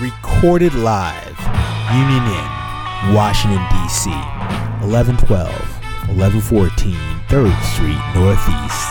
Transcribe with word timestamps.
recorded 0.00 0.72
live, 0.72 1.36
Union 1.92 2.24
Inn, 2.24 3.14
Washington, 3.14 3.60
D.C., 3.68 4.08
1112, 4.80 5.28
1114 6.16 6.96
3rd 7.28 7.52
Street 7.68 8.00
Northeast. 8.16 8.88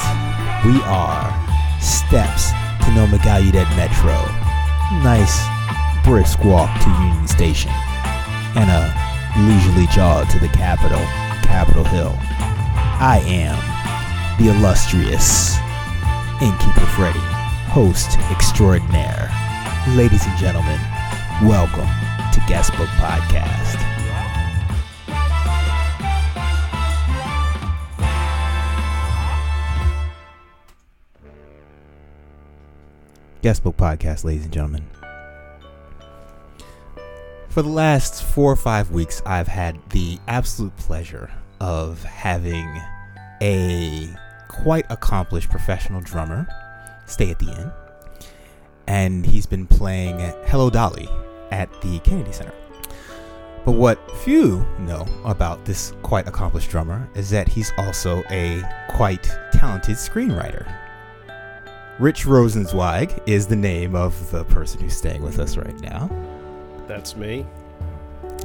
We 0.62 0.78
are 0.86 1.26
steps 1.82 2.54
to 2.86 2.94
NoMa 2.94 3.18
Gallaudet 3.26 3.66
Metro. 3.74 4.14
Nice 5.02 5.42
brisk 6.06 6.46
walk 6.46 6.70
to 6.84 6.90
Union 7.02 7.28
Station, 7.28 7.72
and 8.54 8.70
a 8.70 8.94
leisurely 9.50 9.88
jog 9.88 10.30
to 10.30 10.38
the 10.38 10.50
Capitol, 10.50 11.02
Capitol 11.42 11.86
Hill. 11.86 12.14
I 13.02 13.24
am 13.26 13.58
the 14.38 14.52
illustrious 14.52 15.58
Innkeeper 16.40 16.86
Freddy, 16.94 17.20
host 17.74 18.20
extraordinaire. 18.30 19.32
Ladies 19.96 20.26
and 20.28 20.38
gentlemen, 20.38 20.80
welcome 21.44 21.88
to 22.34 22.40
Guestbook 22.42 22.88
Podcast. 22.98 23.78
Guestbook 33.42 33.76
Podcast, 33.76 34.26
ladies 34.26 34.44
and 34.44 34.52
gentlemen. 34.52 34.86
For 37.48 37.62
the 37.62 37.70
last 37.70 38.22
four 38.22 38.52
or 38.52 38.58
five 38.58 38.92
weeks, 38.92 39.22
I've 39.26 39.48
had 39.48 39.80
the 39.92 40.20
absolute 40.28 40.76
pleasure 40.76 41.32
of 41.62 42.04
having 42.04 42.68
a 43.42 44.10
quite 44.50 44.86
accomplished 44.90 45.50
professional 45.50 46.02
drummer 46.02 46.50
stay 47.06 47.32
at 47.32 47.40
the 47.40 47.50
inn. 47.50 47.72
And 48.88 49.26
he's 49.26 49.46
been 49.46 49.68
playing 49.68 50.20
Hello 50.48 50.70
Dolly 50.70 51.08
at 51.52 51.70
the 51.82 52.00
Kennedy 52.00 52.32
Center. 52.32 52.54
But 53.66 53.74
what 53.74 54.00
few 54.20 54.66
know 54.80 55.06
about 55.26 55.66
this 55.66 55.94
quite 56.02 56.28
accomplished 56.28 56.70
drummer 56.70 57.10
is 57.14 57.30
that 57.30 57.48
he's 57.48 57.72
also 57.78 58.24
a 58.30 58.64
quite 58.90 59.30
talented 59.52 59.96
screenwriter. 59.96 60.66
Rich 62.00 62.26
Rosenzweig 62.26 63.22
is 63.28 63.46
the 63.46 63.56
name 63.56 63.94
of 63.96 64.32
the 64.32 64.46
person 64.46 64.80
who's 64.80 64.96
staying 64.96 65.22
with 65.22 65.38
us 65.38 65.58
right 65.58 65.78
now. 65.82 66.10
That's 66.88 67.16
me. 67.16 67.46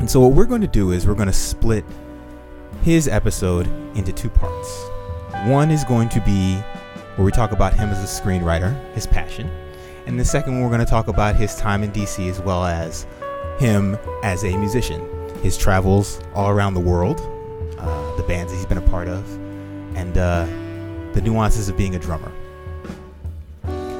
And 0.00 0.11
so, 0.11 0.20
what 0.20 0.33
we're 0.33 0.44
going 0.44 0.61
to 0.61 0.66
do 0.66 0.91
is 0.91 1.06
we're 1.06 1.14
going 1.14 1.28
to 1.28 1.33
split 1.33 1.84
his 2.83 3.06
episode 3.06 3.68
into 3.96 4.12
two 4.12 4.28
parts. 4.28 4.84
One 5.46 5.70
is 5.70 5.84
going 5.84 6.08
to 6.11 6.20
be 6.20 6.56
where 7.16 7.24
we 7.24 7.30
talk 7.30 7.52
about 7.52 7.74
him 7.74 7.91
as 7.91 8.02
a 8.02 8.22
screenwriter, 8.22 8.74
his 8.94 9.06
passion. 9.06 9.48
And 10.06 10.20
the 10.20 10.24
second 10.24 10.55
one, 10.55 10.62
we're 10.62 10.69
going 10.69 10.84
to 10.84 10.91
talk 10.91 11.08
about 11.08 11.34
his 11.36 11.56
time 11.56 11.83
in 11.83 11.91
DC 11.91 12.28
as 12.28 12.41
well 12.41 12.64
as 12.64 13.06
him 13.58 13.97
as 14.22 14.44
a 14.44 14.56
musician, 14.56 15.00
his 15.42 15.56
travels 15.56 16.20
all 16.34 16.50
around 16.50 16.74
the 16.74 16.80
world, 16.80 17.20
uh, 17.78 18.16
the 18.16 18.22
bands 18.24 18.52
that 18.52 18.58
he's 18.58 18.66
been 18.66 18.78
a 18.78 18.88
part 18.91 19.08
of, 19.08 19.24
and 19.96 20.19
uh, 20.19 20.44
the 21.14 21.22
nuances 21.22 21.69
of 21.69 21.77
being 21.77 21.94
a 21.94 21.98
drummer. 21.98 22.30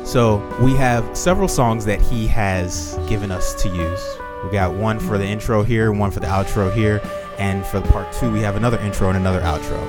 So 0.05 0.37
we 0.61 0.75
have 0.75 1.17
several 1.17 1.49
songs 1.49 1.85
that 1.87 2.01
he 2.01 2.27
has 2.27 2.99
given 3.09 3.31
us 3.31 3.55
to 3.63 3.69
use. 3.69 4.19
We 4.45 4.51
got 4.51 4.75
one 4.75 5.01
for 5.01 5.17
the 5.17 5.25
intro 5.25 5.63
here, 5.63 5.91
one 5.93 6.11
for 6.11 6.21
the 6.21 6.27
outro 6.27 6.73
here, 6.73 7.01
and 7.39 7.65
for 7.65 7.81
part 7.81 8.13
two, 8.13 8.31
we 8.31 8.41
have 8.41 8.57
another 8.57 8.79
intro 8.81 9.09
and 9.09 9.17
another 9.17 9.41
outro. 9.41 9.83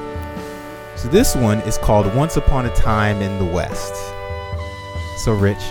So 0.98 1.10
this 1.10 1.36
one 1.36 1.60
is 1.60 1.78
called 1.78 2.14
Once 2.16 2.38
Upon 2.38 2.66
a 2.66 2.74
Time 2.74 3.22
in 3.22 3.38
the 3.38 3.54
West. 3.54 3.94
So, 5.18 5.34
Rich, 5.34 5.64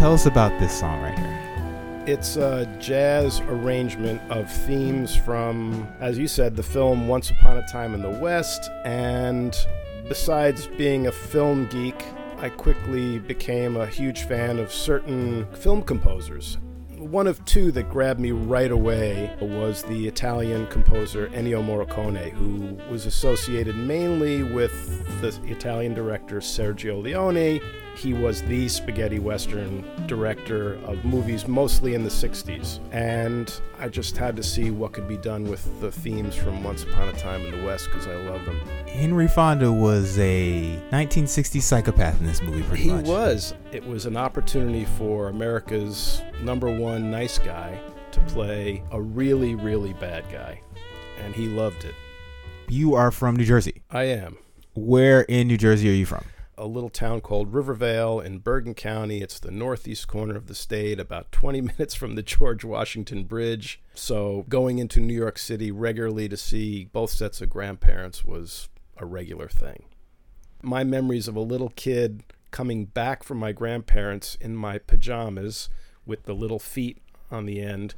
tell 0.00 0.14
us 0.14 0.24
about 0.24 0.58
this 0.58 0.80
song 0.80 1.02
right 1.02 1.18
here. 1.18 2.04
It's 2.06 2.36
a 2.36 2.64
jazz 2.78 3.40
arrangement 3.40 4.22
of 4.30 4.50
themes 4.50 5.14
from, 5.14 5.86
as 6.00 6.16
you 6.16 6.26
said, 6.26 6.56
the 6.56 6.62
film 6.62 7.06
Once 7.06 7.28
Upon 7.28 7.58
a 7.58 7.68
Time 7.68 7.92
in 7.92 8.00
the 8.00 8.08
West. 8.08 8.70
And 8.86 9.54
besides 10.08 10.68
being 10.68 11.08
a 11.08 11.12
film 11.12 11.66
geek, 11.66 12.02
I 12.38 12.48
quickly 12.48 13.18
became 13.18 13.76
a 13.76 13.84
huge 13.84 14.22
fan 14.22 14.58
of 14.58 14.72
certain 14.72 15.46
film 15.52 15.82
composers. 15.82 16.56
One 16.96 17.26
of 17.26 17.44
two 17.44 17.70
that 17.72 17.90
grabbed 17.90 18.20
me 18.20 18.30
right 18.30 18.70
away 18.70 19.36
was 19.38 19.82
the 19.82 20.08
Italian 20.08 20.66
composer 20.68 21.28
Ennio 21.28 21.62
Morricone, 21.62 22.32
who 22.32 22.78
was 22.90 23.04
associated 23.04 23.76
mainly 23.76 24.44
with 24.44 25.20
the 25.20 25.28
Italian 25.50 25.92
director 25.92 26.40
Sergio 26.40 27.02
Leone. 27.02 27.60
He 27.96 28.14
was 28.14 28.42
the 28.42 28.68
spaghetti 28.68 29.18
western 29.18 29.84
director 30.06 30.74
of 30.86 31.04
movies 31.04 31.46
mostly 31.46 31.94
in 31.94 32.02
the 32.02 32.08
60s. 32.08 32.78
And 32.92 33.52
I 33.78 33.88
just 33.88 34.16
had 34.16 34.36
to 34.36 34.42
see 34.42 34.70
what 34.70 34.92
could 34.92 35.06
be 35.06 35.16
done 35.18 35.44
with 35.44 35.80
the 35.80 35.92
themes 35.92 36.34
from 36.34 36.62
Once 36.64 36.84
Upon 36.84 37.08
a 37.08 37.12
Time 37.12 37.42
in 37.44 37.58
the 37.58 37.64
West 37.66 37.86
because 37.86 38.06
I 38.06 38.14
love 38.14 38.44
them. 38.46 38.58
Henry 38.86 39.28
Fonda 39.28 39.70
was 39.70 40.18
a 40.18 40.80
1960s 40.92 41.62
psychopath 41.62 42.18
in 42.20 42.26
this 42.26 42.40
movie, 42.42 42.62
pretty 42.62 42.84
He 42.84 42.90
much. 42.92 43.06
was. 43.06 43.54
It 43.72 43.86
was 43.86 44.06
an 44.06 44.16
opportunity 44.16 44.86
for 44.96 45.28
America's 45.28 46.22
number 46.42 46.70
one 46.70 47.10
nice 47.10 47.38
guy 47.38 47.78
to 48.12 48.20
play 48.22 48.82
a 48.92 49.00
really, 49.00 49.54
really 49.54 49.92
bad 49.94 50.24
guy. 50.32 50.60
And 51.22 51.34
he 51.34 51.48
loved 51.48 51.84
it. 51.84 51.94
You 52.68 52.94
are 52.94 53.10
from 53.10 53.36
New 53.36 53.44
Jersey. 53.44 53.82
I 53.90 54.04
am. 54.04 54.38
Where 54.74 55.22
in 55.22 55.48
New 55.48 55.58
Jersey 55.58 55.90
are 55.90 55.92
you 55.94 56.06
from? 56.06 56.24
A 56.60 56.66
little 56.66 56.90
town 56.90 57.22
called 57.22 57.54
Rivervale 57.54 58.20
in 58.20 58.40
Bergen 58.40 58.74
County. 58.74 59.22
It's 59.22 59.40
the 59.40 59.50
northeast 59.50 60.06
corner 60.08 60.36
of 60.36 60.46
the 60.46 60.54
state, 60.54 61.00
about 61.00 61.32
20 61.32 61.60
minutes 61.62 61.94
from 61.94 62.16
the 62.16 62.22
George 62.22 62.64
Washington 62.64 63.24
Bridge. 63.24 63.80
So 63.94 64.44
going 64.46 64.78
into 64.78 65.00
New 65.00 65.14
York 65.14 65.38
City 65.38 65.70
regularly 65.70 66.28
to 66.28 66.36
see 66.36 66.84
both 66.84 67.12
sets 67.12 67.40
of 67.40 67.48
grandparents 67.48 68.26
was 68.26 68.68
a 68.98 69.06
regular 69.06 69.48
thing. 69.48 69.84
My 70.60 70.84
memories 70.84 71.28
of 71.28 71.34
a 71.34 71.40
little 71.40 71.72
kid 71.76 72.24
coming 72.50 72.84
back 72.84 73.22
from 73.22 73.38
my 73.38 73.52
grandparents 73.52 74.36
in 74.38 74.54
my 74.54 74.76
pajamas 74.76 75.70
with 76.04 76.24
the 76.24 76.34
little 76.34 76.58
feet 76.58 76.98
on 77.30 77.46
the 77.46 77.62
end, 77.62 77.94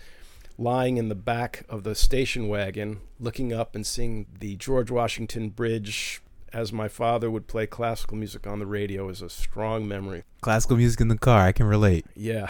lying 0.56 0.98
in 0.98 1.08
the 1.08 1.16
back 1.16 1.64
of 1.68 1.82
the 1.82 1.96
station 1.96 2.46
wagon, 2.46 3.00
looking 3.18 3.52
up 3.52 3.74
and 3.74 3.84
seeing 3.84 4.26
the 4.38 4.54
George 4.54 4.92
Washington 4.92 5.48
Bridge 5.48 6.22
as 6.52 6.72
my 6.72 6.88
father 6.88 7.30
would 7.30 7.46
play 7.46 7.66
classical 7.66 8.16
music 8.16 8.46
on 8.46 8.58
the 8.58 8.66
radio 8.66 9.08
is 9.08 9.22
a 9.22 9.28
strong 9.28 9.86
memory. 9.86 10.24
Classical 10.40 10.76
music 10.76 11.00
in 11.00 11.08
the 11.08 11.18
car, 11.18 11.40
I 11.40 11.52
can 11.52 11.66
relate. 11.66 12.06
Yeah. 12.14 12.48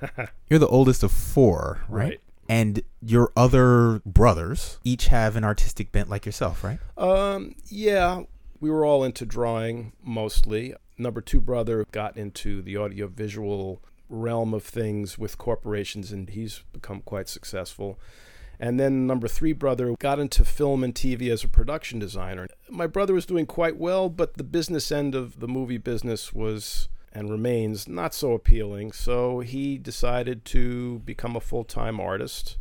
You're 0.50 0.58
the 0.58 0.68
oldest 0.68 1.02
of 1.02 1.12
four, 1.12 1.84
right? 1.88 2.04
Right. 2.04 2.20
And 2.46 2.82
your 3.00 3.32
other 3.36 4.02
brothers 4.04 4.78
each 4.84 5.06
have 5.06 5.34
an 5.34 5.44
artistic 5.44 5.92
bent 5.92 6.10
like 6.10 6.26
yourself, 6.26 6.62
right? 6.62 6.78
Um, 6.98 7.54
yeah, 7.68 8.24
we 8.60 8.70
were 8.70 8.84
all 8.84 9.02
into 9.02 9.24
drawing 9.24 9.92
mostly. 10.02 10.74
Number 10.98 11.22
two 11.22 11.40
brother 11.40 11.86
got 11.90 12.18
into 12.18 12.60
the 12.60 12.76
audiovisual 12.76 13.82
realm 14.10 14.52
of 14.52 14.62
things 14.62 15.18
with 15.18 15.38
corporations, 15.38 16.12
and 16.12 16.28
he's 16.28 16.64
become 16.72 17.00
quite 17.00 17.28
successful. 17.28 17.98
And 18.58 18.78
then 18.78 19.06
number 19.06 19.28
three 19.28 19.52
brother 19.52 19.94
got 19.98 20.18
into 20.18 20.44
film 20.44 20.84
and 20.84 20.94
TV 20.94 21.30
as 21.30 21.44
a 21.44 21.48
production 21.48 21.98
designer. 21.98 22.48
My 22.70 22.86
brother 22.86 23.14
was 23.14 23.26
doing 23.26 23.46
quite 23.46 23.76
well, 23.76 24.08
but 24.08 24.34
the 24.34 24.44
business 24.44 24.92
end 24.92 25.14
of 25.14 25.40
the 25.40 25.48
movie 25.48 25.78
business 25.78 26.32
was 26.32 26.88
and 27.14 27.30
remains 27.30 27.86
not 27.86 28.12
so 28.12 28.32
appealing. 28.32 28.92
So 28.92 29.40
he 29.40 29.78
decided 29.78 30.44
to 30.46 30.98
become 31.00 31.36
a 31.36 31.40
full 31.40 31.64
time 31.64 32.00
artist. 32.00 32.58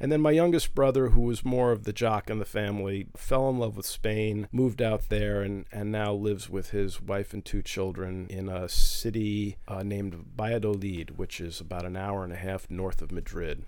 And 0.00 0.12
then 0.12 0.20
my 0.20 0.30
youngest 0.30 0.76
brother, 0.76 1.08
who 1.08 1.22
was 1.22 1.44
more 1.44 1.72
of 1.72 1.82
the 1.82 1.92
jock 1.92 2.30
in 2.30 2.38
the 2.38 2.44
family, 2.44 3.08
fell 3.16 3.50
in 3.50 3.58
love 3.58 3.76
with 3.76 3.86
Spain, 3.86 4.46
moved 4.52 4.80
out 4.80 5.08
there, 5.08 5.42
and, 5.42 5.66
and 5.72 5.90
now 5.90 6.12
lives 6.12 6.48
with 6.48 6.70
his 6.70 7.02
wife 7.02 7.34
and 7.34 7.44
two 7.44 7.62
children 7.62 8.28
in 8.30 8.48
a 8.48 8.68
city 8.68 9.56
uh, 9.66 9.82
named 9.82 10.14
Valladolid, 10.36 11.18
which 11.18 11.40
is 11.40 11.60
about 11.60 11.84
an 11.84 11.96
hour 11.96 12.22
and 12.22 12.32
a 12.32 12.36
half 12.36 12.70
north 12.70 13.02
of 13.02 13.10
Madrid. 13.10 13.64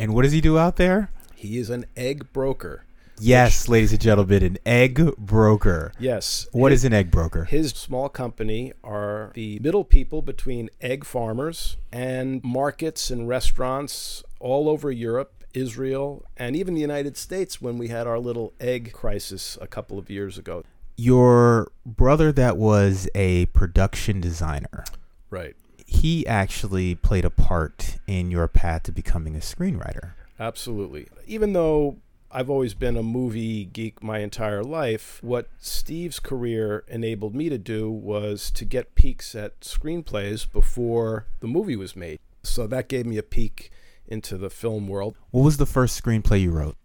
And 0.00 0.14
what 0.14 0.22
does 0.22 0.32
he 0.32 0.40
do 0.40 0.56
out 0.56 0.76
there? 0.76 1.10
He 1.34 1.58
is 1.58 1.68
an 1.68 1.84
egg 1.94 2.32
broker. 2.32 2.84
Yes, 3.18 3.68
ladies 3.68 3.92
and 3.92 4.00
gentlemen, 4.00 4.42
an 4.42 4.58
egg 4.64 5.14
broker. 5.18 5.92
Yes. 5.98 6.48
What 6.52 6.72
his, 6.72 6.80
is 6.80 6.84
an 6.86 6.94
egg 6.94 7.10
broker? 7.10 7.44
His 7.44 7.72
small 7.72 8.08
company 8.08 8.72
are 8.82 9.30
the 9.34 9.58
middle 9.58 9.84
people 9.84 10.22
between 10.22 10.70
egg 10.80 11.04
farmers 11.04 11.76
and 11.92 12.42
markets 12.42 13.10
and 13.10 13.28
restaurants 13.28 14.24
all 14.38 14.70
over 14.70 14.90
Europe, 14.90 15.44
Israel, 15.52 16.24
and 16.34 16.56
even 16.56 16.72
the 16.72 16.80
United 16.80 17.18
States 17.18 17.60
when 17.60 17.76
we 17.76 17.88
had 17.88 18.06
our 18.06 18.18
little 18.18 18.54
egg 18.58 18.94
crisis 18.94 19.58
a 19.60 19.66
couple 19.66 19.98
of 19.98 20.08
years 20.08 20.38
ago. 20.38 20.64
Your 20.96 21.72
brother 21.84 22.32
that 22.32 22.56
was 22.56 23.06
a 23.14 23.46
production 23.46 24.22
designer, 24.22 24.86
Right. 25.28 25.54
He 25.90 26.24
actually 26.26 26.94
played 26.94 27.24
a 27.24 27.30
part 27.30 27.98
in 28.06 28.30
your 28.30 28.46
path 28.46 28.84
to 28.84 28.92
becoming 28.92 29.34
a 29.34 29.40
screenwriter. 29.40 30.12
Absolutely. 30.38 31.08
Even 31.26 31.52
though 31.52 31.96
I've 32.30 32.48
always 32.48 32.74
been 32.74 32.96
a 32.96 33.02
movie 33.02 33.64
geek 33.64 34.04
my 34.04 34.20
entire 34.20 34.62
life. 34.62 35.18
What 35.20 35.48
Steve's 35.58 36.20
career 36.20 36.84
enabled 36.86 37.34
me 37.34 37.48
to 37.48 37.58
do 37.58 37.90
was 37.90 38.52
to 38.52 38.64
get 38.64 38.94
peeks 38.94 39.34
at 39.34 39.60
screenplays 39.62 40.50
before 40.50 41.26
the 41.40 41.48
movie 41.48 41.74
was 41.74 41.96
made. 41.96 42.20
So 42.44 42.68
that 42.68 42.86
gave 42.88 43.04
me 43.04 43.18
a 43.18 43.24
peek 43.24 43.72
into 44.06 44.38
the 44.38 44.48
film 44.48 44.86
world. 44.86 45.16
What 45.32 45.42
was 45.42 45.56
the 45.56 45.66
first 45.66 46.00
screenplay 46.00 46.40
you 46.40 46.52
wrote? 46.52 46.76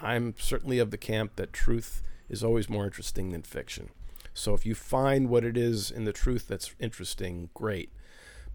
I'm 0.00 0.34
certainly 0.38 0.78
of 0.78 0.90
the 0.90 0.96
camp 0.96 1.36
that 1.36 1.52
truth 1.52 2.02
is 2.30 2.42
always 2.42 2.70
more 2.70 2.86
interesting 2.86 3.28
than 3.30 3.42
fiction. 3.42 3.90
So 4.32 4.54
if 4.54 4.64
you 4.64 4.74
find 4.74 5.28
what 5.28 5.44
it 5.44 5.58
is 5.58 5.90
in 5.90 6.04
the 6.04 6.12
truth 6.14 6.48
that's 6.48 6.74
interesting, 6.78 7.50
great, 7.52 7.92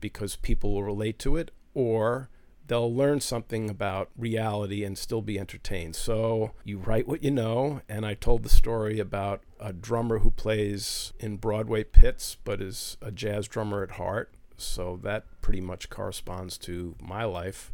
because 0.04 0.36
people 0.36 0.74
will 0.74 0.84
relate 0.84 1.18
to 1.20 1.38
it, 1.38 1.50
or 1.74 2.30
they'll 2.68 2.94
learn 2.94 3.22
something 3.22 3.70
about 3.70 4.10
reality 4.18 4.84
and 4.84 4.98
still 4.98 5.22
be 5.22 5.40
entertained. 5.40 5.96
So 5.96 6.52
you 6.66 6.78
write 6.78 7.08
what 7.08 7.24
you 7.24 7.32
know, 7.32 7.80
and 7.88 8.06
I 8.06 8.14
told 8.14 8.44
the 8.44 8.50
story 8.50 9.00
about 9.00 9.44
a 9.62 9.72
drummer 9.72 10.20
who 10.20 10.30
plays 10.30 11.14
in 11.20 11.38
Broadway 11.38 11.86
pits 11.86 12.36
but 12.44 12.62
is 12.62 12.98
a 13.02 13.12
jazz 13.12 13.48
drummer 13.48 13.82
at 13.82 13.92
heart. 13.92 14.34
So 14.58 15.00
that 15.04 15.24
pretty 15.42 15.62
much 15.62 15.90
corresponds 15.90 16.58
to 16.60 16.96
my 17.02 17.24
life 17.24 17.72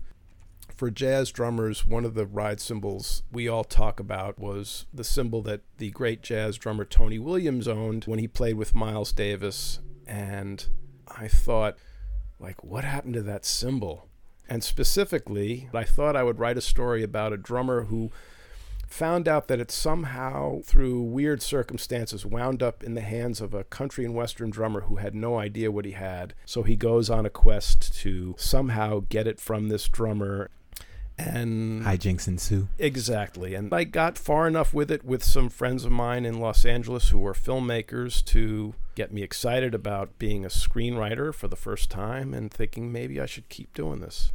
for 0.79 0.89
jazz 0.89 1.29
drummers, 1.31 1.85
one 1.85 2.05
of 2.05 2.13
the 2.13 2.25
ride 2.25 2.61
cymbals 2.61 3.23
we 3.33 3.49
all 3.49 3.65
talk 3.65 3.99
about 3.99 4.39
was 4.39 4.85
the 4.93 5.03
cymbal 5.03 5.41
that 5.41 5.59
the 5.77 5.91
great 5.91 6.23
jazz 6.23 6.57
drummer 6.57 6.85
Tony 6.85 7.19
Williams 7.19 7.67
owned 7.67 8.05
when 8.05 8.17
he 8.17 8.29
played 8.29 8.55
with 8.55 8.73
Miles 8.73 9.11
Davis. 9.11 9.79
And 10.07 10.65
I 11.05 11.27
thought, 11.27 11.77
like, 12.39 12.63
what 12.63 12.83
happened 12.83 13.15
to 13.15 13.21
that 13.23 13.45
cymbal? 13.45 14.07
And 14.47 14.63
specifically, 14.63 15.69
I 15.73 15.83
thought 15.83 16.15
I 16.15 16.23
would 16.23 16.39
write 16.39 16.57
a 16.57 16.61
story 16.61 17.03
about 17.03 17.33
a 17.33 17.37
drummer 17.37 17.83
who 17.83 18.11
found 18.87 19.27
out 19.27 19.47
that 19.47 19.59
it 19.59 19.69
somehow, 19.69 20.61
through 20.61 21.01
weird 21.03 21.41
circumstances, 21.41 22.25
wound 22.25 22.63
up 22.63 22.83
in 22.83 22.95
the 22.95 23.01
hands 23.01 23.39
of 23.39 23.53
a 23.53 23.63
country 23.63 24.03
and 24.03 24.15
western 24.15 24.49
drummer 24.49 24.81
who 24.81 24.95
had 24.95 25.13
no 25.13 25.37
idea 25.37 25.71
what 25.71 25.85
he 25.85 25.91
had. 25.91 26.33
So 26.45 26.63
he 26.63 26.75
goes 26.75 27.09
on 27.09 27.25
a 27.25 27.29
quest 27.29 27.93
to 28.01 28.33
somehow 28.39 29.03
get 29.07 29.27
it 29.27 29.39
from 29.39 29.69
this 29.69 29.87
drummer 29.87 30.49
and 31.19 31.83
hijinks 31.83 32.27
ensue. 32.27 32.67
Exactly. 32.77 33.53
And 33.53 33.73
I 33.73 33.83
got 33.83 34.17
far 34.17 34.47
enough 34.47 34.73
with 34.73 34.89
it 34.89 35.03
with 35.03 35.23
some 35.23 35.49
friends 35.49 35.85
of 35.85 35.91
mine 35.91 36.25
in 36.25 36.39
Los 36.39 36.65
Angeles 36.65 37.09
who 37.09 37.19
were 37.19 37.33
filmmakers 37.33 38.23
to 38.25 38.73
get 38.95 39.11
me 39.11 39.21
excited 39.21 39.75
about 39.75 40.17
being 40.17 40.45
a 40.45 40.49
screenwriter 40.49 41.33
for 41.33 41.47
the 41.47 41.55
first 41.55 41.89
time 41.89 42.33
and 42.33 42.51
thinking 42.51 42.91
maybe 42.91 43.19
I 43.19 43.25
should 43.25 43.49
keep 43.49 43.73
doing 43.73 43.99
this. 43.99 44.31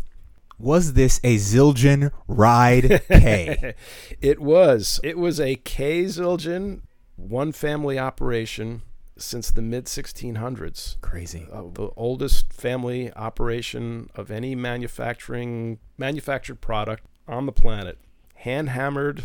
Was 0.58 0.92
this 0.92 1.20
a 1.24 1.36
Zildjian 1.36 2.12
Ride 2.28 3.02
K? 3.08 3.74
it 4.20 4.40
was. 4.40 5.00
It 5.02 5.18
was 5.18 5.40
a 5.40 5.56
K 5.56 6.04
Zildjian, 6.04 6.82
one 7.16 7.50
family 7.50 7.98
operation 7.98 8.82
since 9.16 9.50
the 9.50 9.62
mid 9.62 9.86
1600s. 9.86 11.00
Crazy. 11.00 11.46
Uh, 11.52 11.64
the 11.72 11.90
oldest 11.96 12.52
family 12.52 13.12
operation 13.14 14.10
of 14.14 14.30
any 14.30 14.54
manufacturing 14.54 15.78
manufactured 15.98 16.60
product 16.60 17.04
on 17.28 17.46
the 17.46 17.52
planet. 17.52 17.98
Hand 18.34 18.70
hammered 18.70 19.24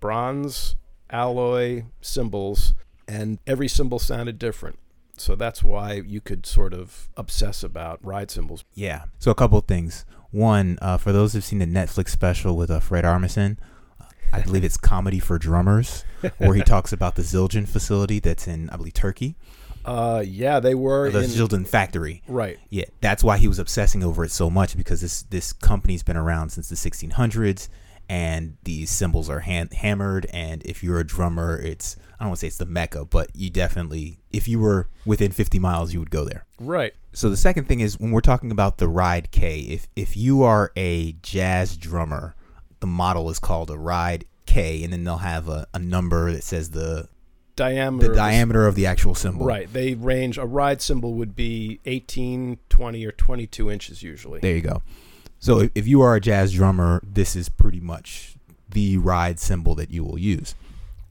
bronze 0.00 0.76
alloy 1.10 1.84
cymbals, 2.00 2.74
and 3.08 3.38
every 3.46 3.68
cymbal 3.68 3.98
sounded 3.98 4.38
different. 4.38 4.78
So 5.16 5.34
that's 5.34 5.62
why 5.62 6.02
you 6.06 6.20
could 6.20 6.46
sort 6.46 6.72
of 6.72 7.10
obsess 7.16 7.62
about 7.62 8.04
ride 8.04 8.30
cymbals. 8.30 8.64
Yeah. 8.74 9.04
So 9.18 9.30
a 9.30 9.34
couple 9.34 9.60
things. 9.60 10.06
One, 10.30 10.78
uh, 10.80 10.96
for 10.96 11.12
those 11.12 11.32
who've 11.32 11.44
seen 11.44 11.58
the 11.58 11.66
Netflix 11.66 12.08
special 12.10 12.56
with 12.56 12.70
uh, 12.70 12.80
Fred 12.80 13.04
Armisen, 13.04 13.58
I 14.32 14.40
believe 14.40 14.64
it's 14.64 14.76
Comedy 14.76 15.18
for 15.18 15.38
Drummers, 15.38 16.04
where 16.38 16.54
he 16.54 16.62
talks 16.64 16.92
about 16.92 17.16
the 17.16 17.22
Zildjian 17.22 17.68
facility 17.68 18.20
that's 18.20 18.46
in, 18.46 18.70
I 18.70 18.76
believe, 18.76 18.94
Turkey. 18.94 19.36
Uh, 19.84 20.22
yeah, 20.26 20.60
they 20.60 20.74
were 20.74 21.10
the 21.10 21.20
in, 21.20 21.30
Zildjian 21.30 21.66
factory. 21.66 22.22
Right. 22.28 22.58
Yeah, 22.68 22.84
that's 23.00 23.24
why 23.24 23.38
he 23.38 23.48
was 23.48 23.58
obsessing 23.58 24.04
over 24.04 24.24
it 24.24 24.30
so 24.30 24.50
much 24.50 24.76
because 24.76 25.00
this 25.00 25.22
this 25.22 25.52
company's 25.52 26.02
been 26.02 26.16
around 26.16 26.50
since 26.50 26.68
the 26.68 26.76
1600s, 26.76 27.68
and 28.08 28.56
these 28.64 28.90
cymbals 28.90 29.30
are 29.30 29.40
hand, 29.40 29.72
hammered. 29.72 30.26
And 30.32 30.62
if 30.64 30.82
you're 30.82 30.98
a 30.98 31.06
drummer, 31.06 31.58
it's 31.58 31.96
I 32.18 32.24
don't 32.24 32.30
want 32.30 32.38
to 32.38 32.40
say 32.40 32.46
it's 32.48 32.58
the 32.58 32.66
mecca, 32.66 33.06
but 33.06 33.30
you 33.34 33.48
definitely, 33.48 34.18
if 34.30 34.46
you 34.46 34.58
were 34.58 34.88
within 35.06 35.32
50 35.32 35.58
miles, 35.58 35.94
you 35.94 36.00
would 36.00 36.10
go 36.10 36.24
there. 36.24 36.44
Right. 36.58 36.92
So 37.14 37.30
the 37.30 37.36
second 37.36 37.64
thing 37.64 37.80
is 37.80 37.98
when 37.98 38.10
we're 38.10 38.20
talking 38.20 38.50
about 38.50 38.76
the 38.76 38.88
Ride 38.88 39.30
K, 39.30 39.60
if 39.60 39.88
if 39.96 40.16
you 40.16 40.42
are 40.42 40.72
a 40.76 41.12
jazz 41.22 41.76
drummer 41.76 42.34
the 42.80 42.86
model 42.86 43.30
is 43.30 43.38
called 43.38 43.70
a 43.70 43.78
ride 43.78 44.24
K, 44.46 44.82
and 44.82 44.92
then 44.92 45.04
they'll 45.04 45.18
have 45.18 45.48
a, 45.48 45.66
a 45.72 45.78
number 45.78 46.32
that 46.32 46.42
says 46.42 46.70
the 46.70 47.08
diameter 47.56 48.08
the 48.08 48.14
diameter 48.14 48.66
of 48.66 48.74
the 48.74 48.86
actual 48.86 49.14
cymbal. 49.14 49.46
Right. 49.46 49.72
They 49.72 49.94
range. 49.94 50.38
A 50.38 50.46
ride 50.46 50.80
cymbal 50.80 51.14
would 51.14 51.36
be 51.36 51.80
18, 51.84 52.58
20, 52.68 53.06
or 53.06 53.12
22 53.12 53.70
inches 53.70 54.02
usually. 54.02 54.40
There 54.40 54.54
you 54.54 54.62
go. 54.62 54.82
So 55.38 55.60
if, 55.60 55.70
if 55.74 55.86
you 55.86 56.00
are 56.02 56.16
a 56.16 56.20
jazz 56.20 56.52
drummer, 56.52 57.00
this 57.04 57.36
is 57.36 57.48
pretty 57.48 57.80
much 57.80 58.34
the 58.68 58.98
ride 58.98 59.38
cymbal 59.38 59.74
that 59.76 59.90
you 59.90 60.04
will 60.04 60.18
use. 60.18 60.54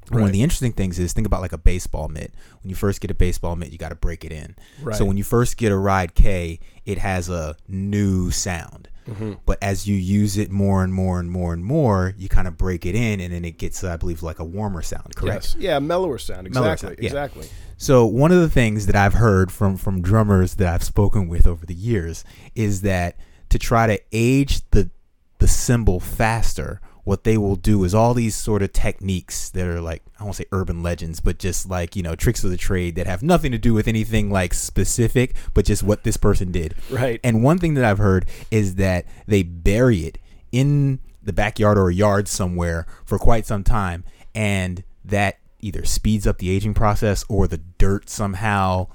Right. 0.09 0.21
One 0.21 0.29
of 0.29 0.33
the 0.33 0.41
interesting 0.41 0.71
things 0.71 0.97
is 0.97 1.13
think 1.13 1.27
about 1.27 1.41
like 1.41 1.53
a 1.53 1.57
baseball 1.57 2.07
mitt. 2.07 2.33
When 2.63 2.69
you 2.69 2.75
first 2.75 2.99
get 2.99 3.11
a 3.11 3.15
baseball 3.15 3.55
mitt, 3.55 3.71
you 3.71 3.77
got 3.77 3.89
to 3.89 3.95
break 3.95 4.25
it 4.25 4.31
in. 4.31 4.55
Right. 4.81 4.95
So 4.95 5.05
when 5.05 5.17
you 5.17 5.23
first 5.23 5.57
get 5.57 5.71
a 5.71 5.77
ride 5.77 6.15
K, 6.15 6.59
it 6.85 6.97
has 6.97 7.29
a 7.29 7.57
new 7.67 8.31
sound. 8.31 8.88
Mm-hmm. 9.09 9.33
But 9.45 9.57
as 9.61 9.87
you 9.87 9.95
use 9.95 10.37
it 10.37 10.51
more 10.51 10.83
and 10.83 10.93
more 10.93 11.19
and 11.19 11.31
more 11.31 11.53
and 11.53 11.63
more, 11.63 12.13
you 12.17 12.29
kind 12.29 12.47
of 12.47 12.57
break 12.57 12.85
it 12.85 12.95
in, 12.95 13.19
and 13.19 13.33
then 13.33 13.45
it 13.45 13.57
gets, 13.57 13.83
I 13.83 13.97
believe, 13.97 14.23
like 14.23 14.39
a 14.39 14.43
warmer 14.43 14.81
sound. 14.81 15.15
Correct? 15.15 15.55
Yes. 15.55 15.55
Yeah, 15.59 15.79
mellower 15.79 16.17
sound. 16.17 16.47
Exactly. 16.47 16.61
Mellower 16.61 16.77
sound. 16.77 16.95
Yeah. 16.99 17.05
Exactly. 17.05 17.47
So 17.77 18.05
one 18.05 18.31
of 18.31 18.39
the 18.39 18.49
things 18.49 18.87
that 18.87 18.95
I've 18.95 19.13
heard 19.13 19.51
from 19.51 19.77
from 19.77 20.01
drummers 20.01 20.55
that 20.55 20.67
I've 20.73 20.83
spoken 20.83 21.27
with 21.27 21.47
over 21.47 21.65
the 21.65 21.73
years 21.73 22.25
is 22.53 22.81
that 22.81 23.17
to 23.49 23.57
try 23.57 23.87
to 23.87 23.99
age 24.11 24.69
the 24.71 24.89
the 25.39 25.47
cymbal 25.47 25.99
faster 25.99 26.81
what 27.09 27.23
they 27.23 27.39
will 27.39 27.55
do 27.55 27.83
is 27.85 27.95
all 27.95 28.13
these 28.13 28.35
sort 28.35 28.61
of 28.61 28.71
techniques 28.71 29.49
that 29.49 29.65
are 29.65 29.81
like 29.81 30.03
I 30.19 30.23
won't 30.23 30.35
say 30.35 30.45
urban 30.51 30.83
legends, 30.83 31.19
but 31.19 31.39
just 31.39 31.67
like 31.67 31.95
you 31.95 32.03
know 32.03 32.13
tricks 32.13 32.43
of 32.43 32.51
the 32.51 32.55
trade 32.55 32.93
that 32.97 33.07
have 33.07 33.23
nothing 33.23 33.51
to 33.51 33.57
do 33.57 33.73
with 33.73 33.87
anything 33.87 34.29
like 34.29 34.53
specific, 34.53 35.35
but 35.55 35.65
just 35.65 35.81
what 35.81 36.03
this 36.03 36.17
person 36.17 36.51
did. 36.51 36.75
Right. 36.87 37.19
And 37.23 37.43
one 37.43 37.57
thing 37.57 37.73
that 37.73 37.83
I've 37.83 37.97
heard 37.97 38.29
is 38.51 38.75
that 38.75 39.07
they 39.25 39.41
bury 39.41 40.01
it 40.01 40.19
in 40.51 40.99
the 41.23 41.33
backyard 41.33 41.79
or 41.79 41.89
a 41.89 41.93
yard 41.95 42.27
somewhere 42.27 42.85
for 43.05 43.17
quite 43.17 43.47
some 43.47 43.63
time, 43.63 44.03
and 44.35 44.83
that 45.03 45.39
either 45.61 45.85
speeds 45.85 46.27
up 46.27 46.37
the 46.37 46.51
aging 46.51 46.75
process 46.75 47.25
or 47.27 47.47
the 47.47 47.57
dirt 47.57 48.07
somehow 48.07 48.85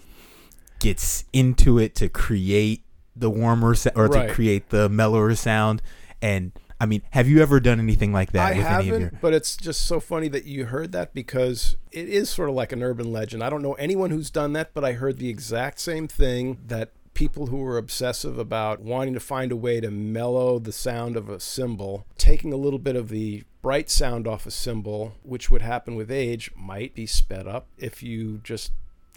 gets 0.79 1.25
into 1.33 1.81
it 1.81 1.97
to 1.97 2.09
create 2.09 2.85
the 3.17 3.29
warmer 3.29 3.75
or 3.97 4.07
right. 4.07 4.29
to 4.29 4.33
create 4.33 4.69
the 4.69 4.89
mellower 4.89 5.35
sound 5.35 5.83
and 6.23 6.53
I 6.81 6.87
mean, 6.87 7.03
have 7.11 7.29
you 7.29 7.41
ever 7.41 7.61
done 7.61 7.79
anything 7.79 8.13
like 8.13 8.33
that? 8.33 8.53
I 8.53 8.55
haven't, 8.55 9.01
your... 9.01 9.13
but 9.21 9.33
it's 9.33 9.57
just 9.57 9.87
so 9.87 10.01
funny 10.01 10.29
that 10.29 10.45
you 10.45 10.67
heard 10.67 10.93
that 10.93 11.15
because 11.15 11.77
it 11.93 12.09
is 12.09 12.29
sort 12.29 12.49
of 12.49 12.55
like 12.55 12.73
an 12.73 12.83
urban 12.83 13.13
legend. 13.13 13.43
I 13.43 13.51
don't 13.51 13.63
know 13.63 13.75
anyone 13.75 14.11
who's 14.11 14.31
done 14.31 14.53
that, 14.55 14.75
but 14.75 14.85
I 14.85 14.93
heard 14.93 15.19
the 15.19 15.29
exact 15.29 15.81
same 15.81 16.09
thing 16.09 16.59
that 16.67 16.91
people 17.15 17.47
who 17.47 17.65
are 17.65 17.79
obsessive 17.79 18.39
about 18.39 18.81
wanting 18.81 19.15
to 19.15 19.21
find 19.21 19.53
a 19.53 19.57
way 19.57 19.81
to 19.81 19.91
mellow 19.91 20.59
the 20.59 20.73
sound 20.73 21.17
of 21.17 21.29
a 21.29 21.39
cymbal, 21.39 22.07
taking 22.19 22.53
a 22.53 22.57
little 22.57 22.79
bit 22.79 22.97
of 22.97 23.09
the 23.09 23.45
bright 23.63 23.89
sound 23.89 24.27
off 24.27 24.47
a 24.47 24.51
cymbal, 24.51 25.15
which 25.23 25.51
would 25.51 25.63
happen 25.63 25.95
with 25.95 26.11
age, 26.11 26.51
might 26.57 26.95
be 26.95 27.07
sped 27.07 27.47
up 27.47 27.69
if 27.79 28.03
you 28.03 28.41
just 28.43 28.73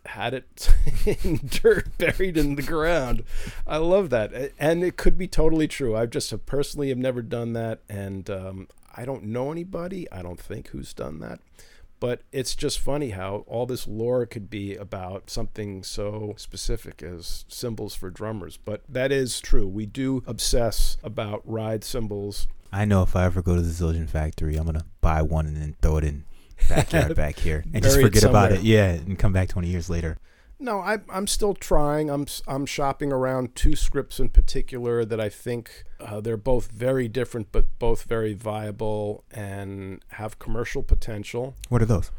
had 0.08 0.34
it 0.34 0.74
in 1.24 1.40
dirt 1.48 1.98
buried 1.98 2.38
in 2.38 2.56
the 2.56 2.62
ground. 2.62 3.24
I 3.66 3.78
love 3.78 4.10
that, 4.10 4.54
and 4.58 4.84
it 4.84 4.98
could 4.98 5.18
be 5.18 5.28
totally 5.28 5.68
true. 5.68 5.96
I've 5.96 6.10
just 6.10 6.32
have 6.32 6.46
personally 6.46 6.90
have 6.90 6.98
never 6.98 7.22
done 7.22 7.54
that, 7.54 7.82
and 7.90 8.30
um, 8.30 8.68
I 8.96 9.06
don't 9.06 9.24
know 9.24 9.52
anybody. 9.52 10.12
I 10.12 10.22
don't 10.22 10.40
think 10.40 10.70
who's 10.70 10.94
done 10.94 11.20
that. 11.20 11.40
But 12.00 12.22
it's 12.32 12.56
just 12.56 12.80
funny 12.80 13.10
how 13.10 13.44
all 13.48 13.66
this 13.66 13.88
lore 13.88 14.28
could 14.28 14.52
be 14.52 14.76
about 14.76 15.32
something 15.32 15.84
so 15.84 16.36
specific 16.38 17.02
as 17.02 17.44
cymbals 17.48 17.96
for 17.96 18.12
drummers. 18.12 18.58
But 18.58 18.84
that 18.88 19.12
is 19.12 19.40
true. 19.40 19.68
We 19.68 19.88
do 19.88 20.22
obsess 20.28 20.98
about 21.04 21.42
ride 21.44 21.84
cymbals. 21.84 22.48
I 22.72 22.86
know 22.86 23.02
if 23.02 23.16
I 23.16 23.26
ever 23.26 23.42
go 23.42 23.56
to 23.56 23.62
the 23.62 23.72
Zildjian 23.72 24.10
factory, 24.10 24.58
I'm 24.58 24.66
gonna 24.66 24.86
buy 25.02 25.24
one 25.24 25.48
and 25.48 25.58
then 25.58 25.76
throw 25.82 25.98
it 25.98 26.04
in 26.04 26.26
backyard 26.70 27.16
back 27.16 27.38
here 27.38 27.64
and 27.74 27.84
just 27.84 28.00
forget 28.00 28.24
about 28.24 28.52
it. 28.52 28.62
Yeah, 28.62 28.92
and 28.92 29.18
come 29.18 29.34
back 29.34 29.50
20 29.50 29.68
years 29.68 29.90
later. 29.90 30.18
No, 30.60 30.80
I, 30.80 30.98
I'm 31.10 31.28
still 31.28 31.54
trying. 31.54 32.10
I'm 32.10 32.26
I'm 32.48 32.66
shopping 32.66 33.12
around 33.12 33.56
two 33.56 33.76
scripts 33.76 34.20
in 34.20 34.30
particular 34.30 35.06
that 35.06 35.20
I 35.20 35.30
think 35.30 35.84
uh, 36.00 36.20
they're 36.20 36.36
both 36.36 36.72
very 36.72 37.08
different, 37.08 37.52
but 37.52 37.78
both 37.78 38.04
very 38.04 38.34
viable 38.34 39.24
and 39.30 40.04
have 40.14 40.40
commercial 40.40 40.82
potential. 40.82 41.56
What 41.70 41.82
are 41.82 41.86
those? 41.86 42.12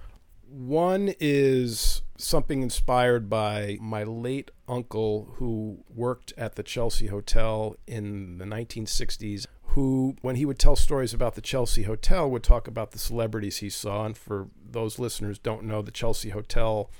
One 0.49 1.15
is 1.19 2.03
something 2.17 2.63
inspired 2.63 3.29
by 3.29 3.77
my 3.81 4.05
late 4.05 4.51
uncle 4.67 5.35
who 5.37 5.85
worked 5.89 6.33
at 6.39 6.55
the 6.55 6.63
Chelsea 6.63 7.09
Hotel 7.09 7.77
in 7.87 8.39
the 8.39 8.45
1960s 8.45 9.47
who, 9.79 10.17
when 10.23 10.35
he 10.35 10.45
would 10.45 10.59
tell 10.59 10.75
stories 10.75 11.15
about 11.15 11.37
the 11.37 11.41
Chelsea 11.41 11.85
Hotel, 11.85 12.29
would 12.29 12.43
talk 12.43 12.67
about 12.67 12.91
the 12.91 12.99
celebrities 12.99 13.59
he 13.59 13.71
saw. 13.71 14.05
And 14.05 14.19
for 14.19 14.49
those 14.69 14.99
listeners 14.99 15.39
don't 15.39 15.63
know, 15.63 15.83
the 15.83 15.93
Chelsea 15.93 16.31
Hotel 16.31 16.91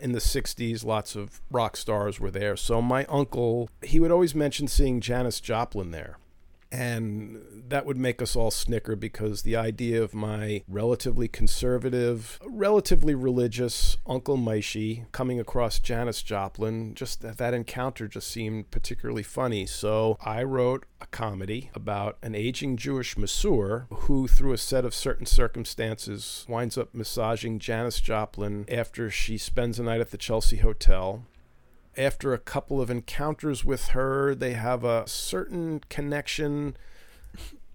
in 0.00 0.10
the 0.10 0.18
60s, 0.18 0.84
lots 0.84 1.14
of 1.14 1.40
rock 1.52 1.76
stars 1.76 2.18
were 2.18 2.32
there. 2.32 2.56
So 2.56 2.82
my 2.82 3.04
uncle, 3.04 3.70
he 3.80 4.00
would 4.00 4.10
always 4.10 4.34
mention 4.34 4.66
seeing 4.66 5.00
Janis 5.00 5.40
Joplin 5.40 5.92
there. 5.92 6.18
And 6.72 7.42
that 7.68 7.86
would 7.86 7.96
make 7.96 8.22
us 8.22 8.36
all 8.36 8.50
snicker 8.50 8.94
because 8.94 9.42
the 9.42 9.56
idea 9.56 10.02
of 10.02 10.14
my 10.14 10.62
relatively 10.68 11.28
conservative, 11.28 12.38
relatively 12.44 13.14
religious 13.14 13.96
Uncle 14.06 14.36
Moishy 14.36 15.06
coming 15.12 15.40
across 15.40 15.78
Janis 15.78 16.22
Joplin, 16.22 16.94
just 16.94 17.22
that, 17.22 17.38
that 17.38 17.54
encounter 17.54 18.06
just 18.06 18.28
seemed 18.28 18.70
particularly 18.70 19.22
funny. 19.22 19.66
So 19.66 20.16
I 20.24 20.42
wrote 20.42 20.86
a 21.00 21.06
comedy 21.06 21.70
about 21.74 22.18
an 22.22 22.34
aging 22.34 22.76
Jewish 22.76 23.16
masseur 23.16 23.86
who, 23.90 24.28
through 24.28 24.52
a 24.52 24.58
set 24.58 24.84
of 24.84 24.94
certain 24.94 25.26
circumstances, 25.26 26.44
winds 26.48 26.78
up 26.78 26.94
massaging 26.94 27.58
Janis 27.58 28.00
Joplin 28.00 28.64
after 28.70 29.10
she 29.10 29.38
spends 29.38 29.78
a 29.78 29.82
night 29.82 30.00
at 30.00 30.10
the 30.10 30.18
Chelsea 30.18 30.58
Hotel 30.58 31.24
after 31.96 32.32
a 32.32 32.38
couple 32.38 32.80
of 32.80 32.90
encounters 32.90 33.64
with 33.64 33.88
her, 33.88 34.34
they 34.34 34.52
have 34.52 34.84
a 34.84 35.06
certain 35.06 35.80
connection. 35.88 36.76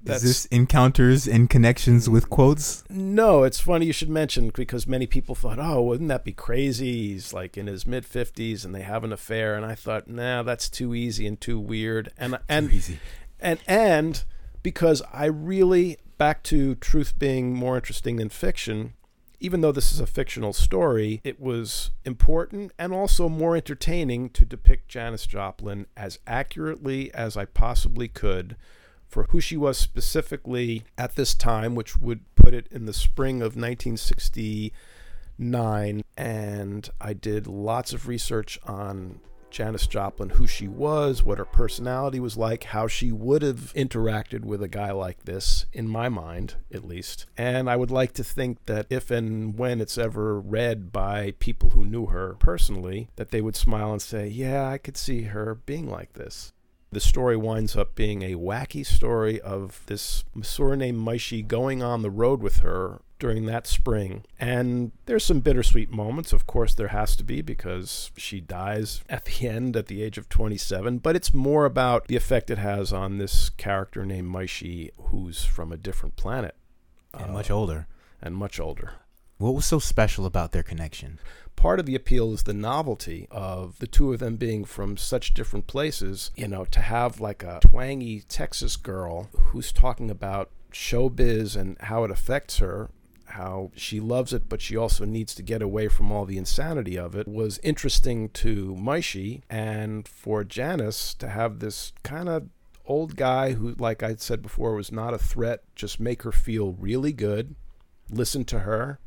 Is 0.06 0.22
this 0.22 0.46
encounters 0.46 1.28
and 1.28 1.50
connections 1.50 2.08
with 2.08 2.30
quotes? 2.30 2.84
No, 2.90 3.44
it's 3.44 3.60
funny 3.60 3.88
you 3.88 3.94
should 3.94 4.10
mention 4.10 4.52
because 4.54 4.86
many 4.86 5.08
people 5.08 5.34
thought, 5.34 5.58
"Oh, 5.60 5.82
wouldn't 5.82 6.10
that 6.10 6.24
be 6.24 6.32
crazy?" 6.32 7.14
He's 7.14 7.34
like 7.34 7.58
in 7.58 7.66
his 7.66 7.88
mid 7.88 8.06
fifties 8.06 8.64
and 8.64 8.76
they 8.76 8.84
have 8.84 9.04
an 9.04 9.12
affair, 9.12 9.56
and 9.56 9.66
I 9.66 9.74
thought, 9.74 10.08
"Nah, 10.08 10.44
that's 10.44 10.70
too 10.70 10.94
easy 10.94 11.26
and 11.26 11.42
too 11.42 11.60
weird." 11.60 12.12
And 12.18 12.38
and 12.48 12.72
easy. 12.72 13.00
and 13.40 13.60
and 13.68 14.24
because 14.62 15.02
I 15.12 15.26
really 15.26 15.98
back 16.18 16.44
to 16.44 16.76
truth 16.76 17.18
being 17.18 17.54
more 17.54 17.76
interesting 17.76 18.18
than 18.18 18.30
fiction 18.30 18.94
even 19.46 19.62
though 19.62 19.72
this 19.72 19.92
is 19.92 20.00
a 20.00 20.08
fictional 20.08 20.54
story, 20.54 21.22
it 21.24 21.40
was 21.40 21.92
important 22.04 22.72
and 22.80 22.92
also 22.92 23.30
more 23.30 23.56
entertaining 23.56 24.28
to 24.32 24.44
depict 24.44 24.88
Janis 24.88 25.28
Joplin 25.28 25.86
as 25.96 26.18
accurately 26.26 27.14
as 27.14 27.38
I 27.38 27.46
possibly 27.46 28.08
could 28.08 28.56
for 29.08 29.28
who 29.30 29.40
she 29.40 29.56
was 29.56 29.78
specifically 29.78 30.86
at 30.98 31.16
this 31.16 31.36
time, 31.36 31.76
which 31.76 32.00
would 32.00 32.22
put 32.34 32.56
it 32.56 32.68
in 32.72 32.88
the 32.88 32.94
spring 32.94 33.44
of 33.44 33.56
1969. 33.56 36.04
And 36.18 36.90
I 37.00 37.14
did 37.14 37.46
lots 37.46 37.94
of 37.94 38.08
research 38.08 38.58
on 38.66 39.20
Janis 39.56 39.88
Joplin, 39.88 40.32
who 40.32 40.46
she 40.48 40.68
was, 40.68 41.24
what 41.24 41.38
her 41.38 41.46
personality 41.46 42.20
was 42.20 42.36
like, 42.36 42.66
how 42.66 42.88
she 42.88 43.14
would 43.14 43.42
have 43.42 43.72
interacted 43.74 44.44
with 44.44 44.62
a 44.62 44.68
guy 44.68 44.92
like 44.92 45.24
this, 45.24 45.66
in 45.72 45.88
my 45.88 46.10
mind, 46.10 46.56
at 46.74 46.84
least. 46.84 47.26
And 47.38 47.70
I 47.70 47.78
would 47.78 47.90
like 47.90 48.12
to 48.16 48.24
think 48.26 48.58
that 48.66 48.86
if 48.90 49.10
and 49.10 49.58
when 49.58 49.80
it's 49.80 49.98
ever 49.98 50.42
read 50.42 50.92
by 50.92 51.36
people 51.40 51.70
who 51.70 51.86
knew 51.86 52.08
her 52.08 52.36
personally, 52.38 53.08
that 53.16 53.32
they 53.32 53.40
would 53.40 53.56
smile 53.56 53.94
and 53.94 54.02
say, 54.02 54.28
Yeah, 54.28 54.68
I 54.68 54.78
could 54.78 54.98
see 54.98 55.22
her 55.22 55.56
being 55.56 55.90
like 55.90 56.14
this. 56.16 56.52
The 56.96 57.02
story 57.02 57.36
winds 57.36 57.76
up 57.76 57.94
being 57.94 58.22
a 58.22 58.36
wacky 58.36 58.86
story 58.86 59.42
of 59.42 59.82
this 59.88 60.24
masseur 60.34 60.78
named 60.78 61.06
Moishy 61.06 61.46
going 61.46 61.84
on 61.84 62.04
the 62.04 62.10
road 62.10 62.42
with 62.42 62.60
her 62.60 63.02
during 63.20 63.48
that 63.48 63.68
spring. 63.68 64.24
And 64.40 64.94
there's 65.06 65.26
some 65.26 65.42
bittersweet 65.42 65.92
moments. 65.92 66.32
Of 66.32 66.48
course, 66.48 66.74
there 66.74 66.88
has 66.88 67.18
to 67.18 67.26
be 67.26 67.42
because 67.42 68.12
she 68.16 68.40
dies 68.40 69.04
at 69.10 69.26
the 69.26 69.50
end 69.50 69.76
at 69.76 69.88
the 69.88 70.04
age 70.04 70.18
of 70.18 70.30
27. 70.30 71.00
But 71.00 71.18
it's 71.18 71.34
more 71.34 71.66
about 71.66 72.08
the 72.08 72.16
effect 72.16 72.50
it 72.50 72.60
has 72.60 72.94
on 72.94 73.18
this 73.18 73.50
character 73.50 74.06
named 74.06 74.34
Moishy, 74.34 74.92
who's 75.10 75.44
from 75.44 75.74
a 75.74 75.78
different 75.78 76.16
planet. 76.16 76.56
And 77.14 77.32
uh, 77.32 77.34
much 77.34 77.52
older. 77.52 77.88
And 78.22 78.38
much 78.38 78.58
older. 78.58 78.94
What 79.38 79.54
was 79.54 79.66
so 79.66 79.80
special 79.80 80.26
about 80.26 80.54
their 80.54 80.64
connection? 80.64 81.20
Part 81.58 81.80
of 81.80 81.86
the 81.86 81.96
appeal 81.96 82.34
is 82.34 82.44
the 82.44 82.54
novelty 82.54 83.28
of 83.30 83.80
the 83.80 83.88
two 83.88 84.14
of 84.14 84.20
them 84.20 84.38
being 84.38 84.64
from 84.64 84.96
such 84.96 85.34
different 85.34 85.68
places. 85.68 86.32
You 86.36 86.48
know, 86.48 86.64
to 86.66 86.80
have 86.80 87.20
like 87.20 87.44
a 87.44 87.60
twangy 87.62 88.22
Texas 88.22 88.78
girl 88.78 89.30
who's 89.34 89.74
talking 89.74 90.10
about 90.10 90.52
showbiz 90.72 91.56
and 91.56 91.78
how 91.82 92.04
it 92.04 92.12
affects 92.12 92.60
her 92.60 92.90
how 93.36 93.72
she 93.76 94.00
loves 94.00 94.32
it, 94.32 94.48
but 94.48 94.62
she 94.62 94.78
also 94.78 95.04
needs 95.04 95.36
to 95.36 95.44
get 95.44 95.62
away 95.62 95.90
from 95.90 96.12
all 96.12 96.26
the 96.26 96.38
insanity 96.38 96.98
of 96.98 97.16
it, 97.16 97.28
was 97.28 97.60
interesting 97.64 98.30
to 98.30 98.74
Moishy. 98.80 99.42
And 99.50 100.08
for 100.08 100.46
Janis 100.46 101.14
to 101.16 101.28
have 101.28 101.60
this 101.60 101.92
kind 102.04 102.30
of 102.30 102.48
old 102.86 103.18
guy 103.18 103.54
who, 103.54 103.76
like 103.78 104.02
I 104.04 104.16
said 104.16 104.42
before, 104.42 104.74
was 104.74 104.92
not 104.92 105.14
a 105.14 105.18
threat, 105.18 105.64
just 105.76 106.00
make 106.00 106.24
her 106.24 106.32
feel 106.32 106.72
really 106.74 107.12
good, 107.12 107.56
listen 108.10 108.46
to 108.46 108.60
her. 108.60 109.00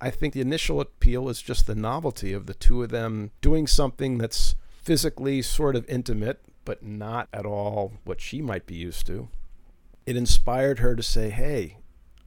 I 0.00 0.10
think 0.10 0.32
the 0.32 0.40
initial 0.40 0.80
appeal 0.80 1.28
is 1.28 1.42
just 1.42 1.66
the 1.66 1.74
novelty 1.74 2.32
of 2.32 2.46
the 2.46 2.54
two 2.54 2.82
of 2.82 2.90
them 2.90 3.32
doing 3.40 3.66
something 3.66 4.18
that's 4.18 4.54
physically 4.70 5.42
sort 5.42 5.74
of 5.74 5.88
intimate, 5.88 6.40
but 6.64 6.82
not 6.82 7.28
at 7.32 7.44
all 7.44 7.94
what 8.04 8.20
she 8.20 8.40
might 8.40 8.66
be 8.66 8.76
used 8.76 9.06
to. 9.06 9.28
It 10.06 10.16
inspired 10.16 10.78
her 10.78 10.94
to 10.94 11.02
say, 11.02 11.30
Hey, 11.30 11.78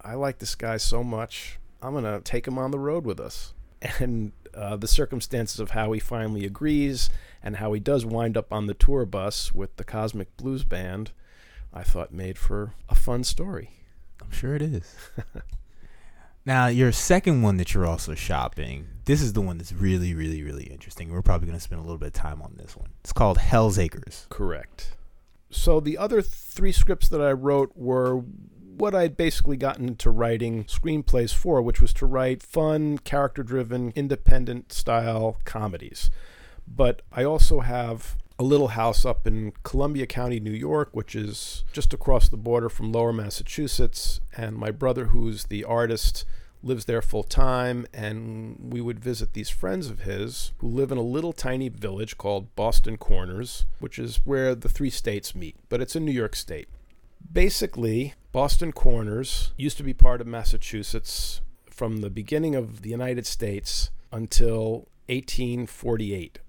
I 0.01 0.15
like 0.15 0.39
this 0.39 0.55
guy 0.55 0.77
so 0.77 1.03
much. 1.03 1.59
I'm 1.81 1.93
going 1.93 2.03
to 2.03 2.21
take 2.21 2.47
him 2.47 2.57
on 2.57 2.71
the 2.71 2.79
road 2.79 3.05
with 3.05 3.19
us. 3.19 3.53
And 3.99 4.33
uh, 4.53 4.77
the 4.77 4.87
circumstances 4.87 5.59
of 5.59 5.71
how 5.71 5.91
he 5.91 5.99
finally 5.99 6.45
agrees 6.45 7.09
and 7.41 7.55
how 7.55 7.73
he 7.73 7.79
does 7.79 8.05
wind 8.05 8.37
up 8.37 8.53
on 8.53 8.67
the 8.67 8.75
tour 8.75 9.05
bus 9.05 9.51
with 9.53 9.75
the 9.77 9.83
Kozmic 9.83 10.27
Blues 10.37 10.63
Band, 10.63 11.11
I 11.73 11.81
thought 11.81 12.13
made 12.13 12.37
for 12.37 12.73
a 12.89 12.93
fun 12.93 13.23
story. 13.23 13.71
I'm 14.21 14.29
sure 14.29 14.55
it 14.55 14.61
is. 14.61 14.95
now, 16.45 16.67
your 16.67 16.91
second 16.91 17.41
one 17.41 17.57
that 17.57 17.73
you're 17.73 17.85
also 17.85 18.15
shopping, 18.15 18.87
this 19.05 19.21
is 19.21 19.33
the 19.33 19.41
one 19.41 19.57
that's 19.57 19.73
really, 19.73 20.13
really, 20.13 20.43
really 20.43 20.65
interesting. 20.65 21.11
We're 21.11 21.21
probably 21.21 21.47
going 21.47 21.57
to 21.57 21.63
spend 21.63 21.79
a 21.79 21.83
little 21.83 21.97
bit 21.97 22.07
of 22.07 22.13
time 22.13 22.41
on 22.41 22.55
this 22.57 22.75
one. 22.75 22.89
It's 23.01 23.13
called 23.13 23.37
Hell's 23.37 23.77
Acres. 23.77 24.27
Correct. 24.29 24.95
So 25.49 25.79
the 25.79 25.97
other 25.97 26.21
three 26.21 26.71
scripts 26.71 27.09
that 27.09 27.21
I 27.21 27.31
wrote 27.31 27.71
were 27.75 28.23
what 28.81 28.95
I'd 28.95 29.17
basically 29.17 29.57
gotten 29.57 29.89
into 29.89 30.09
writing 30.09 30.63
screenplays 30.63 31.33
for, 31.33 31.61
which 31.61 31.81
was 31.81 31.93
to 31.93 32.05
write 32.05 32.41
fun, 32.41 32.97
character 32.99 33.43
driven, 33.43 33.91
independent 33.95 34.73
style 34.73 35.37
comedies. 35.45 36.09
But 36.67 37.01
I 37.11 37.23
also 37.23 37.59
have 37.59 38.15
a 38.41 38.43
little 38.43 38.69
house 38.69 39.05
up 39.05 39.27
in 39.27 39.53
Columbia 39.61 40.07
County, 40.07 40.39
New 40.39 40.49
York, 40.49 40.89
which 40.93 41.15
is 41.15 41.63
just 41.71 41.93
across 41.93 42.27
the 42.27 42.37
border 42.37 42.69
from 42.69 42.91
lower 42.91 43.13
Massachusetts. 43.13 44.19
And 44.35 44.57
my 44.57 44.71
brother, 44.71 45.05
who's 45.05 45.43
the 45.43 45.63
artist, 45.63 46.25
lives 46.63 46.85
there 46.85 47.03
full 47.03 47.21
time. 47.21 47.85
And 47.93 48.57
we 48.59 48.81
would 48.81 48.99
visit 48.99 49.33
these 49.33 49.51
friends 49.51 49.91
of 49.91 49.99
his 49.99 50.53
who 50.57 50.67
live 50.67 50.91
in 50.91 50.97
a 50.97 51.03
little 51.03 51.33
tiny 51.33 51.69
village 51.69 52.17
called 52.17 52.55
Boston 52.55 52.97
Corners, 52.97 53.67
which 53.77 53.99
is 53.99 54.21
where 54.23 54.55
the 54.55 54.69
three 54.69 54.89
states 54.89 55.35
meet, 55.35 55.55
but 55.69 55.79
it's 55.79 55.95
in 55.95 56.03
New 56.03 56.11
York 56.11 56.35
State. 56.35 56.67
Basically, 57.31 58.15
Boston 58.31 58.71
Corners 58.71 59.51
used 59.55 59.77
to 59.77 59.83
be 59.83 59.93
part 59.93 60.19
of 60.19 60.25
Massachusetts 60.25 61.41
from 61.69 61.97
the 61.97 62.09
beginning 62.09 62.55
of 62.55 62.81
the 62.81 62.89
United 62.89 63.27
States 63.27 63.91
until 64.11 64.87
1848. 65.09 66.39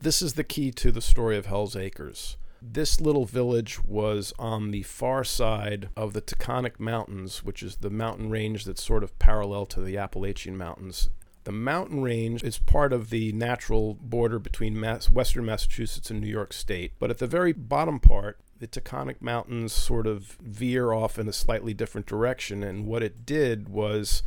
This 0.00 0.20
is 0.20 0.34
the 0.34 0.44
key 0.44 0.70
to 0.72 0.92
the 0.92 1.00
story 1.00 1.36
of 1.36 1.46
Hell's 1.46 1.76
Acres. 1.76 2.36
This 2.60 3.00
little 3.00 3.26
village 3.26 3.82
was 3.84 4.32
on 4.38 4.70
the 4.70 4.82
far 4.82 5.24
side 5.24 5.88
of 5.96 6.12
the 6.12 6.22
Taconic 6.22 6.80
Mountains, 6.80 7.44
which 7.44 7.62
is 7.62 7.76
the 7.76 7.90
mountain 7.90 8.30
range 8.30 8.64
that's 8.64 8.82
sort 8.82 9.04
of 9.04 9.18
parallel 9.18 9.66
to 9.66 9.80
the 9.80 9.98
Appalachian 9.98 10.56
Mountains. 10.56 11.10
The 11.44 11.52
mountain 11.52 12.02
range 12.02 12.42
is 12.42 12.58
part 12.58 12.94
of 12.94 13.10
the 13.10 13.32
natural 13.32 13.94
border 14.00 14.38
between 14.38 14.80
Mass- 14.80 15.10
western 15.10 15.44
Massachusetts 15.44 16.10
and 16.10 16.20
New 16.20 16.26
York 16.26 16.54
State. 16.54 16.92
But 16.98 17.10
at 17.10 17.18
the 17.18 17.26
very 17.26 17.52
bottom 17.52 18.00
part 18.00 18.38
the 18.60 18.66
Taconic 18.66 19.20
Mountains 19.20 19.72
sort 19.72 20.06
of 20.06 20.38
veer 20.40 20.92
off 20.92 21.18
in 21.18 21.28
a 21.28 21.32
slightly 21.32 21.74
different 21.74 22.06
direction. 22.06 22.62
And 22.62 22.86
what 22.86 23.02
it 23.02 23.26
did 23.26 23.68
was 23.68 24.22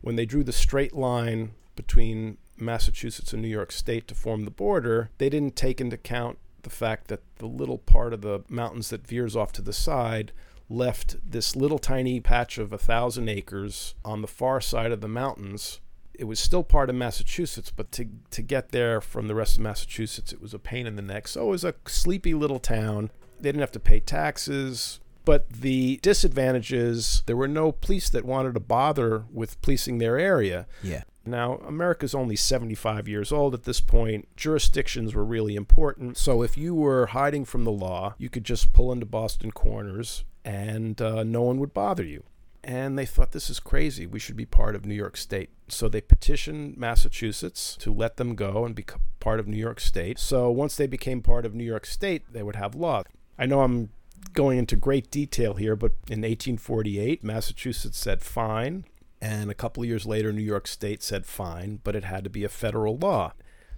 when 0.00 0.14
they 0.14 0.26
drew 0.26 0.44
the 0.44 0.52
straight 0.52 0.94
line 0.94 1.52
between 1.74 2.38
Massachusetts 2.56 3.32
and 3.32 3.42
New 3.42 3.48
York 3.48 3.72
State 3.72 4.08
to 4.08 4.14
form 4.14 4.44
the 4.44 4.50
border, 4.50 5.10
they 5.18 5.28
didn't 5.28 5.56
take 5.56 5.80
into 5.80 5.94
account 5.94 6.38
the 6.62 6.70
fact 6.70 7.08
that 7.08 7.20
the 7.36 7.46
little 7.46 7.78
part 7.78 8.12
of 8.12 8.22
the 8.22 8.42
mountains 8.48 8.90
that 8.90 9.06
veers 9.06 9.36
off 9.36 9.52
to 9.52 9.62
the 9.62 9.72
side 9.72 10.32
left 10.68 11.16
this 11.30 11.54
little 11.54 11.78
tiny 11.78 12.20
patch 12.20 12.56
of 12.56 12.72
a 12.72 12.78
thousand 12.78 13.28
acres 13.28 13.94
on 14.04 14.22
the 14.22 14.28
far 14.28 14.60
side 14.60 14.92
of 14.92 15.00
the 15.00 15.08
mountains. 15.08 15.80
It 16.14 16.24
was 16.24 16.40
still 16.40 16.62
part 16.62 16.88
of 16.88 16.96
Massachusetts, 16.96 17.72
but 17.74 17.92
to, 17.92 18.06
to 18.30 18.40
get 18.40 18.70
there 18.70 19.00
from 19.00 19.28
the 19.28 19.34
rest 19.34 19.56
of 19.56 19.62
Massachusetts, 19.62 20.32
it 20.32 20.40
was 20.40 20.54
a 20.54 20.58
pain 20.58 20.86
in 20.86 20.96
the 20.96 21.02
neck. 21.02 21.28
So 21.28 21.42
it 21.42 21.50
was 21.50 21.64
a 21.64 21.74
sleepy 21.86 22.34
little 22.34 22.60
town 22.60 23.10
they 23.40 23.48
didn't 23.48 23.60
have 23.60 23.72
to 23.72 23.80
pay 23.80 24.00
taxes. 24.00 25.00
But 25.24 25.48
the 25.48 25.98
disadvantages, 26.02 27.22
there 27.26 27.36
were 27.36 27.48
no 27.48 27.72
police 27.72 28.10
that 28.10 28.24
wanted 28.24 28.54
to 28.54 28.60
bother 28.60 29.24
with 29.32 29.60
policing 29.62 29.98
their 29.98 30.18
area. 30.18 30.66
Yeah. 30.82 31.04
Now, 31.26 31.56
America's 31.66 32.14
only 32.14 32.36
75 32.36 33.08
years 33.08 33.32
old 33.32 33.54
at 33.54 33.64
this 33.64 33.80
point. 33.80 34.28
Jurisdictions 34.36 35.14
were 35.14 35.24
really 35.24 35.56
important. 35.56 36.16
So 36.16 36.42
if 36.42 36.56
you 36.56 36.74
were 36.74 37.06
hiding 37.06 37.44
from 37.44 37.64
the 37.64 37.72
law, 37.72 38.14
you 38.18 38.28
could 38.28 38.44
just 38.44 38.72
pull 38.72 38.92
into 38.92 39.06
Boston 39.06 39.50
corners 39.50 40.24
and 40.44 41.00
uh, 41.00 41.24
no 41.24 41.42
one 41.42 41.58
would 41.60 41.72
bother 41.72 42.04
you. 42.04 42.24
And 42.62 42.98
they 42.98 43.04
thought 43.04 43.32
this 43.32 43.50
is 43.50 43.60
crazy. 43.60 44.06
We 44.06 44.18
should 44.18 44.36
be 44.36 44.46
part 44.46 44.74
of 44.74 44.86
New 44.86 44.94
York 44.94 45.16
State. 45.16 45.50
So 45.68 45.88
they 45.88 46.00
petitioned 46.00 46.76
Massachusetts 46.78 47.76
to 47.80 47.92
let 47.92 48.16
them 48.16 48.34
go 48.34 48.64
and 48.64 48.74
become 48.74 49.00
part 49.20 49.38
of 49.38 49.46
New 49.46 49.58
York 49.58 49.80
State. 49.80 50.18
So 50.18 50.50
once 50.50 50.76
they 50.76 50.86
became 50.86 51.20
part 51.20 51.44
of 51.44 51.54
New 51.54 51.64
York 51.64 51.84
State, 51.84 52.22
they 52.32 52.42
would 52.42 52.56
have 52.56 52.74
law. 52.74 53.02
I 53.38 53.44
know 53.46 53.62
I'm 53.62 53.90
going 54.32 54.58
into 54.58 54.76
great 54.76 55.10
detail 55.10 55.54
here, 55.54 55.76
but 55.76 55.92
in 56.08 56.20
1848, 56.22 57.22
Massachusetts 57.22 57.98
said 57.98 58.22
fine, 58.22 58.84
and 59.24 59.50
a 59.50 59.54
couple 59.54 59.82
of 59.82 59.88
years 59.88 60.04
later, 60.04 60.34
New 60.34 60.42
York 60.42 60.66
State 60.66 61.02
said 61.02 61.24
fine, 61.24 61.80
but 61.82 61.96
it 61.96 62.04
had 62.04 62.24
to 62.24 62.30
be 62.30 62.44
a 62.44 62.50
federal 62.50 62.98
law. 62.98 63.32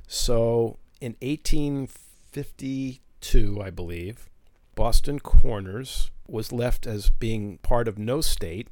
So 0.08 0.80
in 1.00 1.14
1852, 1.22 3.62
I 3.62 3.70
believe, 3.70 4.28
Boston 4.74 5.20
Corners 5.20 6.10
was 6.26 6.50
left 6.50 6.84
as 6.84 7.10
being 7.10 7.58
part 7.58 7.86
of 7.86 7.96
no 7.96 8.20
state. 8.20 8.66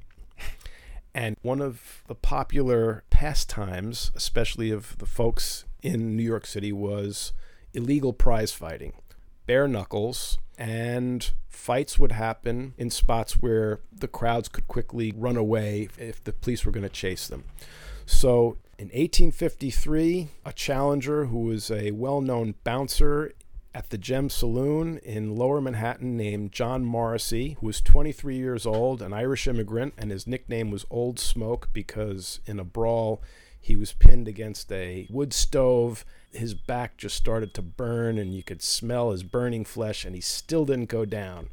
And 1.15 1.37
one 1.43 1.61
of 1.61 2.03
the 2.09 2.17
popular 2.17 3.05
pastimes, 3.09 4.11
especially 4.17 4.73
of 4.73 4.99
the 4.99 5.07
folks 5.07 5.67
in 5.81 6.17
New 6.17 6.25
York 6.25 6.45
City, 6.45 6.73
was 6.73 7.33
illegal 7.73 8.13
prize 8.13 8.51
fighting, 8.51 8.95
bare 9.47 9.69
knuckles, 9.69 10.39
and 10.59 11.33
fights 11.49 11.99
would 11.99 12.13
happen 12.13 12.75
in 12.77 12.91
spots 12.91 13.35
where 13.35 13.81
the 13.93 14.09
crowds 14.09 14.49
could 14.49 14.69
quickly 14.69 15.13
run 15.17 15.37
away 15.37 15.89
if 15.99 16.23
the 16.23 16.33
police 16.33 16.65
were 16.65 16.73
going 16.73 16.83
to 16.83 16.89
chase 16.89 17.27
them. 17.29 17.45
So 18.07 18.59
in 18.79 18.89
1853, 18.89 20.29
a 20.45 20.53
challenger 20.53 21.27
who 21.27 21.41
was 21.41 21.71
a 21.71 21.93
well 21.93 22.21
known 22.21 22.55
bouncer 22.65 23.33
at 23.75 23.91
the 23.91 23.99
Gem 23.99 24.31
Saloon 24.31 24.99
in 24.99 25.35
lower 25.35 25.61
Manhattan 25.61 26.17
named 26.17 26.53
John 26.53 26.85
Morrissey, 26.85 27.57
who 27.61 27.67
was 27.67 27.81
23 27.81 28.37
years 28.37 28.67
old, 28.67 29.03
an 29.03 29.13
Irish 29.13 29.49
immigrant, 29.49 29.95
and 29.99 30.11
his 30.11 30.27
nickname 30.27 30.71
was 30.71 30.87
Old 30.91 31.19
Smoke 31.19 31.71
because 31.73 32.41
in 32.47 32.61
a 32.61 32.65
brawl 32.65 33.21
he 33.61 33.75
was 33.75 33.93
pinned 33.93 34.29
against 34.29 34.71
a 34.71 35.09
wood 35.11 35.33
stove. 35.33 36.05
His 36.35 36.55
back 36.55 36.97
just 36.97 37.17
started 37.17 37.55
to 37.55 37.63
burn, 37.63 38.19
and 38.19 38.35
you 38.35 38.43
could 38.43 38.63
smell 38.63 39.11
his 39.11 39.23
burning 39.23 39.65
flesh, 39.65 40.05
and 40.05 40.15
he 40.15 40.21
still 40.21 40.65
didn't 40.65 40.89
go 40.89 41.05
down. 41.05 41.49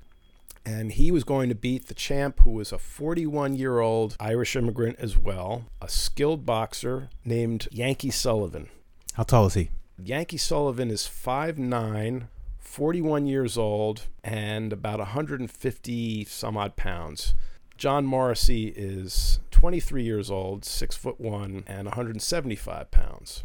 And 0.66 0.92
he 0.92 1.12
was 1.12 1.24
going 1.24 1.50
to 1.50 1.56
beat 1.56 1.88
the 1.88 1.94
champ, 1.94 2.42
who 2.42 2.52
was 2.52 2.72
a 2.72 2.78
41 2.78 3.56
year 3.56 3.80
old 3.80 4.16
Irish 4.20 4.56
immigrant 4.56 4.98
as 5.00 5.18
well, 5.18 5.66
a 5.82 5.90
skilled 5.90 6.46
boxer 6.46 7.10
named 7.26 7.68
Yankee 7.72 8.12
Sullivan. 8.12 8.70
How 9.14 9.24
tall 9.24 9.48
is 9.48 9.56
he? 9.56 9.72
Yankee 9.98 10.38
Sullivan 10.38 10.90
is 10.90 11.04
5'9, 11.04 12.28
41 12.60 13.28
years 13.28 13.58
old, 13.58 14.08
and 14.24 14.72
about 14.72 15.00
150 15.00 16.26
some 16.26 16.58
odd 16.58 16.76
pounds. 16.76 17.34
John 17.78 18.06
Morrissey 18.06 18.68
is 18.76 19.40
23 19.50 20.04
years 20.04 20.30
old, 20.30 20.64
6 20.64 20.96
foot 20.96 21.20
1, 21.20 21.64
and 21.66 21.88
175 21.88 22.92
pounds. 22.92 23.44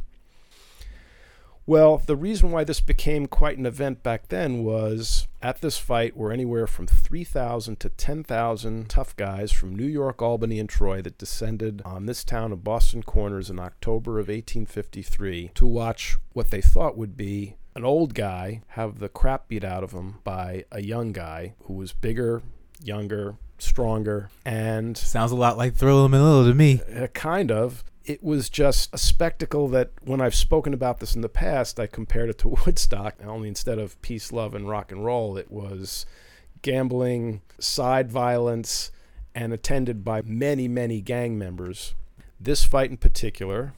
Well, 1.69 1.99
the 1.99 2.15
reason 2.15 2.53
why 2.53 2.63
this 2.63 2.81
became 2.81 3.27
quite 3.27 3.59
an 3.59 3.67
event 3.67 4.05
back 4.05 4.29
then 4.29 4.63
was 4.63 5.27
at 5.43 5.61
this 5.61 5.79
fight 5.79 6.17
were 6.17 6.31
anywhere 6.31 6.69
from 6.69 6.87
3,000 6.87 7.81
to 7.81 7.89
10,000 7.89 8.89
tough 8.89 9.17
guys 9.17 9.51
from 9.51 9.75
New 9.75 9.87
York, 9.87 10.23
Albany, 10.23 10.61
and 10.61 10.69
Troy 10.69 11.03
that 11.03 11.19
descended 11.19 11.83
on 11.85 12.07
this 12.07 12.23
town 12.23 12.53
of 12.53 12.63
Boston 12.63 13.03
Corners 13.03 13.51
in 13.51 13.59
October 13.59 14.13
of 14.21 14.29
1853 14.29 15.51
to 15.55 15.67
watch 15.67 16.19
what 16.33 16.51
they 16.51 16.61
thought 16.61 16.97
would 16.97 17.17
be 17.17 17.57
an 17.75 17.85
old 17.85 18.15
guy 18.15 18.63
have 18.69 19.01
the 19.01 19.09
crap 19.09 19.49
beat 19.49 19.65
out 19.65 19.83
of 19.83 19.91
him 19.93 20.19
by 20.23 20.65
a 20.71 20.83
young 20.83 21.13
guy 21.13 21.55
who 21.65 21.75
was 21.75 21.93
bigger, 21.93 22.43
younger, 22.83 23.37
stronger, 23.59 24.31
and 24.45 24.97
Sounds 24.97 25.33
a 25.33 25.37
lot 25.37 25.59
like 25.59 25.75
Thriller 25.75 26.09
Manila 26.09 26.47
to 26.49 26.55
me. 26.55 26.81
uh, 26.95 27.09
kind 27.09 27.51
of. 27.51 27.83
It 28.07 28.23
was 28.23 28.49
just 28.49 28.95
a 28.95 28.99
spectacle 28.99 29.69
that 29.69 29.91
when 30.03 30.21
I've 30.21 30.35
spoken 30.35 30.73
about 30.73 31.01
this 31.01 31.17
in 31.17 31.23
the 31.23 31.29
past, 31.29 31.81
I 31.81 31.87
compared 31.87 32.31
it 32.31 32.39
to 32.39 32.49
Woodstock. 32.67 33.17
Only 33.25 33.49
instead 33.49 33.79
of 33.79 34.01
peace, 34.01 34.33
love, 34.33 34.55
and 34.55 34.69
rock 34.69 34.93
and 34.93 35.05
roll, 35.05 35.37
it 35.37 35.51
was 35.51 36.07
gambling, 36.63 37.43
side 37.59 38.11
violence, 38.11 38.91
and 39.35 39.53
attended 39.53 40.05
by 40.05 40.23
many, 40.23 40.69
many 40.69 41.01
gang 41.01 41.37
members. 41.37 41.95
This 42.41 42.65
fight 42.65 42.91
in 42.91 42.97
particular, 42.97 43.75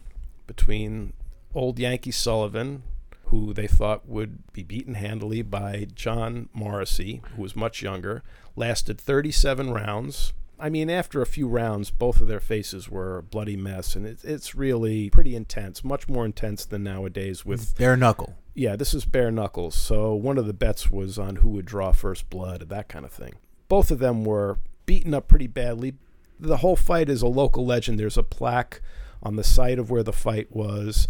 between 0.47 1.15
old 1.55 1.79
Yankee 1.79 2.11
Sullivan, 2.13 2.83
who 3.27 3.53
they 3.53 3.67
thought 3.67 4.09
would 4.09 4.53
be 4.53 4.63
beaten 4.63 4.95
handily 4.95 5.43
by 5.43 5.87
John 5.95 6.49
Morrissey, 6.53 7.23
who 7.35 7.43
was 7.43 7.57
much 7.57 7.83
younger, 7.83 8.23
lasted 8.57 9.01
37 9.01 9.73
rounds. 9.73 10.33
I 10.61 10.69
mean, 10.71 10.91
after 10.91 11.23
a 11.23 11.27
few 11.27 11.47
rounds, 11.47 11.91
both 11.91 12.21
of 12.21 12.27
their 12.29 12.41
faces 12.41 12.89
were 12.89 13.19
a 13.19 13.23
bloody 13.23 13.57
mess, 13.57 13.95
and 13.95 14.05
it, 14.07 14.25
it's 14.25 14.55
really 14.55 15.09
pretty 15.11 15.37
intense, 15.37 15.85
much 15.85 16.09
more 16.09 16.25
intense 16.25 16.65
than 16.65 16.83
nowadays 16.83 17.45
with 17.47 17.75
mm, 17.75 17.79
Bare 17.79 17.97
knuckle. 17.97 18.35
yeah, 18.55 18.75
this 18.75 18.93
is 18.93 19.05
bare 19.05 19.31
knuckles. 19.31 19.77
So 19.77 20.15
one 20.15 20.37
of 20.39 20.47
the 20.47 20.53
bets 20.53 20.91
was 20.91 21.19
on 21.19 21.37
who 21.37 21.51
would 21.51 21.65
draw 21.67 21.93
first 21.93 22.29
blood, 22.29 22.69
that 22.69 22.89
kind 22.89 23.05
of 23.05 23.13
thing. 23.13 23.35
Both 23.69 23.91
of 23.91 23.99
them 24.01 24.25
were 24.25 24.59
beaten 24.87 25.15
up 25.15 25.29
pretty 25.29 25.47
badly. 25.47 25.95
The 26.41 26.59
whole 26.59 26.77
fight 26.77 27.09
is 27.09 27.23
a 27.23 27.27
local 27.29 27.65
legend. 27.67 27.99
There's 28.01 28.17
a 28.19 28.23
plaque 28.23 28.81
on 29.23 29.37
the 29.37 29.45
site 29.45 29.79
of 29.79 29.91
where 29.91 30.03
the 30.03 30.13
fight 30.13 30.51
was. 30.55 31.07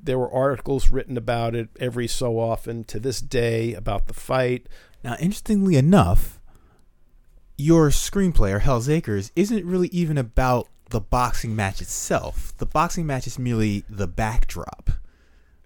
There 0.00 0.18
were 0.18 0.32
articles 0.32 0.90
written 0.90 1.16
about 1.16 1.54
it 1.54 1.70
every 1.80 2.08
so 2.08 2.38
often 2.38 2.84
to 2.84 2.98
this 3.00 3.20
day 3.20 3.72
about 3.74 4.06
the 4.08 4.14
fight. 4.14 4.68
Now, 5.04 5.16
interestingly 5.20 5.76
enough, 5.76 6.40
your 7.62 7.90
screenplay 7.90 8.52
or 8.52 8.58
Hell's 8.58 8.88
Acres 8.88 9.30
isn't 9.36 9.64
really 9.64 9.86
even 9.88 10.18
about 10.18 10.68
the 10.90 11.00
boxing 11.00 11.54
match 11.54 11.80
itself. 11.80 12.52
The 12.58 12.66
boxing 12.66 13.06
match 13.06 13.26
is 13.28 13.38
merely 13.38 13.84
the 13.88 14.08
backdrop. 14.08 14.90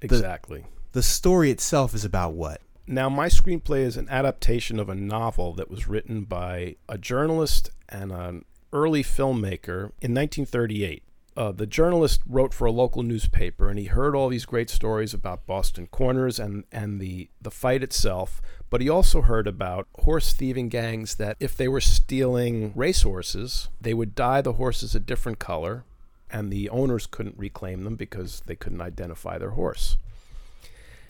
Exactly. 0.03 0.67
The 0.93 1.03
story 1.03 1.51
itself 1.51 1.95
is 1.95 2.05
about 2.05 2.35
what? 2.35 2.61
Now, 2.87 3.09
my 3.09 3.29
screenplay 3.29 3.81
is 3.81 3.97
an 3.97 4.09
adaptation 4.11 4.79
of 4.79 4.91
a 4.91 4.95
novel 4.95 5.55
that 5.55 5.71
was 5.71 5.89
written 5.89 6.25
by 6.25 6.77
a 6.87 6.99
journalist 6.99 7.71
and 7.89 8.13
an 8.13 8.45
early 8.75 9.03
filmmaker 9.03 9.91
in 10.03 10.15
1938. 10.15 11.03
Uh, 11.37 11.53
the 11.53 11.67
journalist 11.67 12.23
wrote 12.27 12.55
for 12.55 12.65
a 12.65 12.73
local 12.73 13.03
newspaper, 13.03 13.69
and 13.69 13.79
he 13.79 13.87
heard 13.87 14.17
all 14.17 14.31
these 14.31 14.47
great 14.47 14.71
stories 14.71 15.13
about 15.13 15.47
Boston 15.47 15.87
Corners 15.87 16.39
and, 16.39 16.65
and 16.73 16.99
the, 16.99 17.29
the 17.43 17.51
fight 17.51 17.83
itself. 17.83 18.41
But 18.71 18.81
he 18.81 18.89
also 18.89 19.21
heard 19.21 19.47
about 19.47 19.87
horse 19.99 20.33
thieving 20.33 20.71
gangs 20.71 21.17
that, 21.17 21.37
if 21.39 21.55
they 21.55 21.69
were 21.69 21.83
stealing 21.83 22.73
racehorses, 22.75 23.69
they 23.79 23.93
would 23.93 24.15
dye 24.15 24.41
the 24.41 24.55
horses 24.55 24.95
a 24.95 25.01
different 25.01 25.39
color, 25.39 25.85
and 26.31 26.51
the 26.51 26.71
owners 26.71 27.07
couldn't 27.07 27.39
reclaim 27.39 27.85
them 27.85 27.97
because 27.97 28.43
they 28.47 28.57
couldn't 28.57 28.81
identify 28.81 29.37
their 29.37 29.51
horse. 29.51 29.99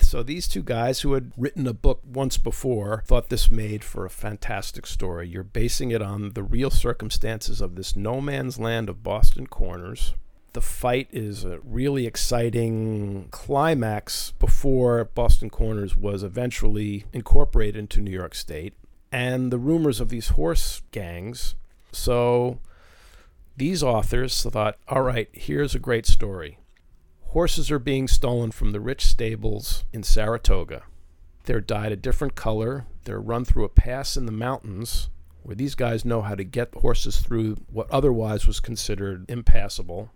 So 0.06 0.22
these 0.22 0.46
two 0.46 0.62
guys 0.62 1.00
who 1.00 1.14
had 1.14 1.32
written 1.36 1.66
a 1.66 1.72
book 1.72 2.00
once 2.06 2.38
before 2.38 3.02
thought 3.08 3.28
this 3.28 3.50
made 3.50 3.82
for 3.82 4.04
a 4.04 4.08
fantastic 4.08 4.86
story. 4.86 5.28
You're 5.28 5.42
basing 5.42 5.90
it 5.90 6.00
on 6.00 6.34
the 6.34 6.44
real 6.44 6.70
circumstances 6.70 7.60
of 7.60 7.74
this 7.74 7.96
no 7.96 8.20
man's 8.20 8.56
land 8.56 8.88
of 8.88 9.02
Boston 9.02 9.48
Corners. 9.48 10.14
The 10.52 10.60
fight 10.60 11.08
is 11.10 11.44
a 11.44 11.58
really 11.64 12.06
exciting 12.06 13.26
climax 13.32 14.30
before 14.38 15.06
Boston 15.06 15.50
Corners 15.50 15.96
was 15.96 16.22
eventually 16.22 17.06
incorporated 17.12 17.74
into 17.74 18.00
New 18.00 18.12
York 18.12 18.36
State. 18.36 18.74
And 19.10 19.50
the 19.50 19.58
rumors 19.58 20.00
of 20.00 20.08
these 20.08 20.28
horse 20.28 20.82
gangs. 20.92 21.56
So 21.90 22.60
these 23.56 23.82
authors 23.82 24.40
thought, 24.44 24.78
all 24.86 25.02
right, 25.02 25.28
here's 25.32 25.74
a 25.74 25.80
great 25.80 26.06
story. 26.06 26.58
Horses 27.36 27.70
are 27.70 27.78
being 27.78 28.08
stolen 28.08 28.50
from 28.50 28.72
the 28.72 28.80
rich 28.80 29.04
stables 29.04 29.84
in 29.92 30.02
Saratoga. 30.02 30.84
They're 31.44 31.60
dyed 31.60 31.92
a 31.92 31.96
different 31.96 32.34
color. 32.34 32.86
They're 33.04 33.20
run 33.20 33.44
through 33.44 33.64
a 33.64 33.68
pass 33.68 34.16
in 34.16 34.24
the 34.24 34.32
mountains 34.32 35.10
where 35.42 35.54
these 35.54 35.74
guys 35.74 36.02
know 36.02 36.22
how 36.22 36.34
to 36.34 36.44
get 36.44 36.72
horses 36.76 37.20
through 37.20 37.56
what 37.70 37.90
otherwise 37.90 38.46
was 38.46 38.58
considered 38.58 39.26
impassable. 39.28 40.10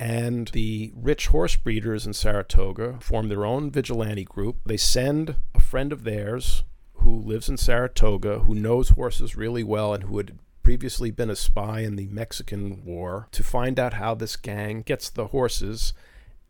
And 0.00 0.48
the 0.48 0.92
rich 0.96 1.28
horse 1.28 1.54
breeders 1.54 2.04
in 2.04 2.14
Saratoga 2.14 2.98
form 3.00 3.28
their 3.28 3.46
own 3.46 3.70
vigilante 3.70 4.24
group. 4.24 4.56
They 4.66 4.76
send 4.76 5.36
a 5.54 5.60
friend 5.60 5.92
of 5.92 6.02
theirs 6.02 6.64
who 6.94 7.16
lives 7.16 7.48
in 7.48 7.58
Saratoga, 7.58 8.40
who 8.40 8.56
knows 8.56 8.88
horses 8.88 9.36
really 9.36 9.62
well 9.62 9.94
and 9.94 10.02
who 10.02 10.16
had 10.16 10.36
previously 10.64 11.12
been 11.12 11.30
a 11.30 11.36
spy 11.36 11.82
in 11.82 11.94
the 11.94 12.08
Mexican 12.08 12.84
War, 12.84 13.28
to 13.30 13.44
find 13.44 13.78
out 13.78 13.94
how 13.94 14.16
this 14.16 14.34
gang 14.34 14.82
gets 14.82 15.08
the 15.08 15.28
horses 15.28 15.92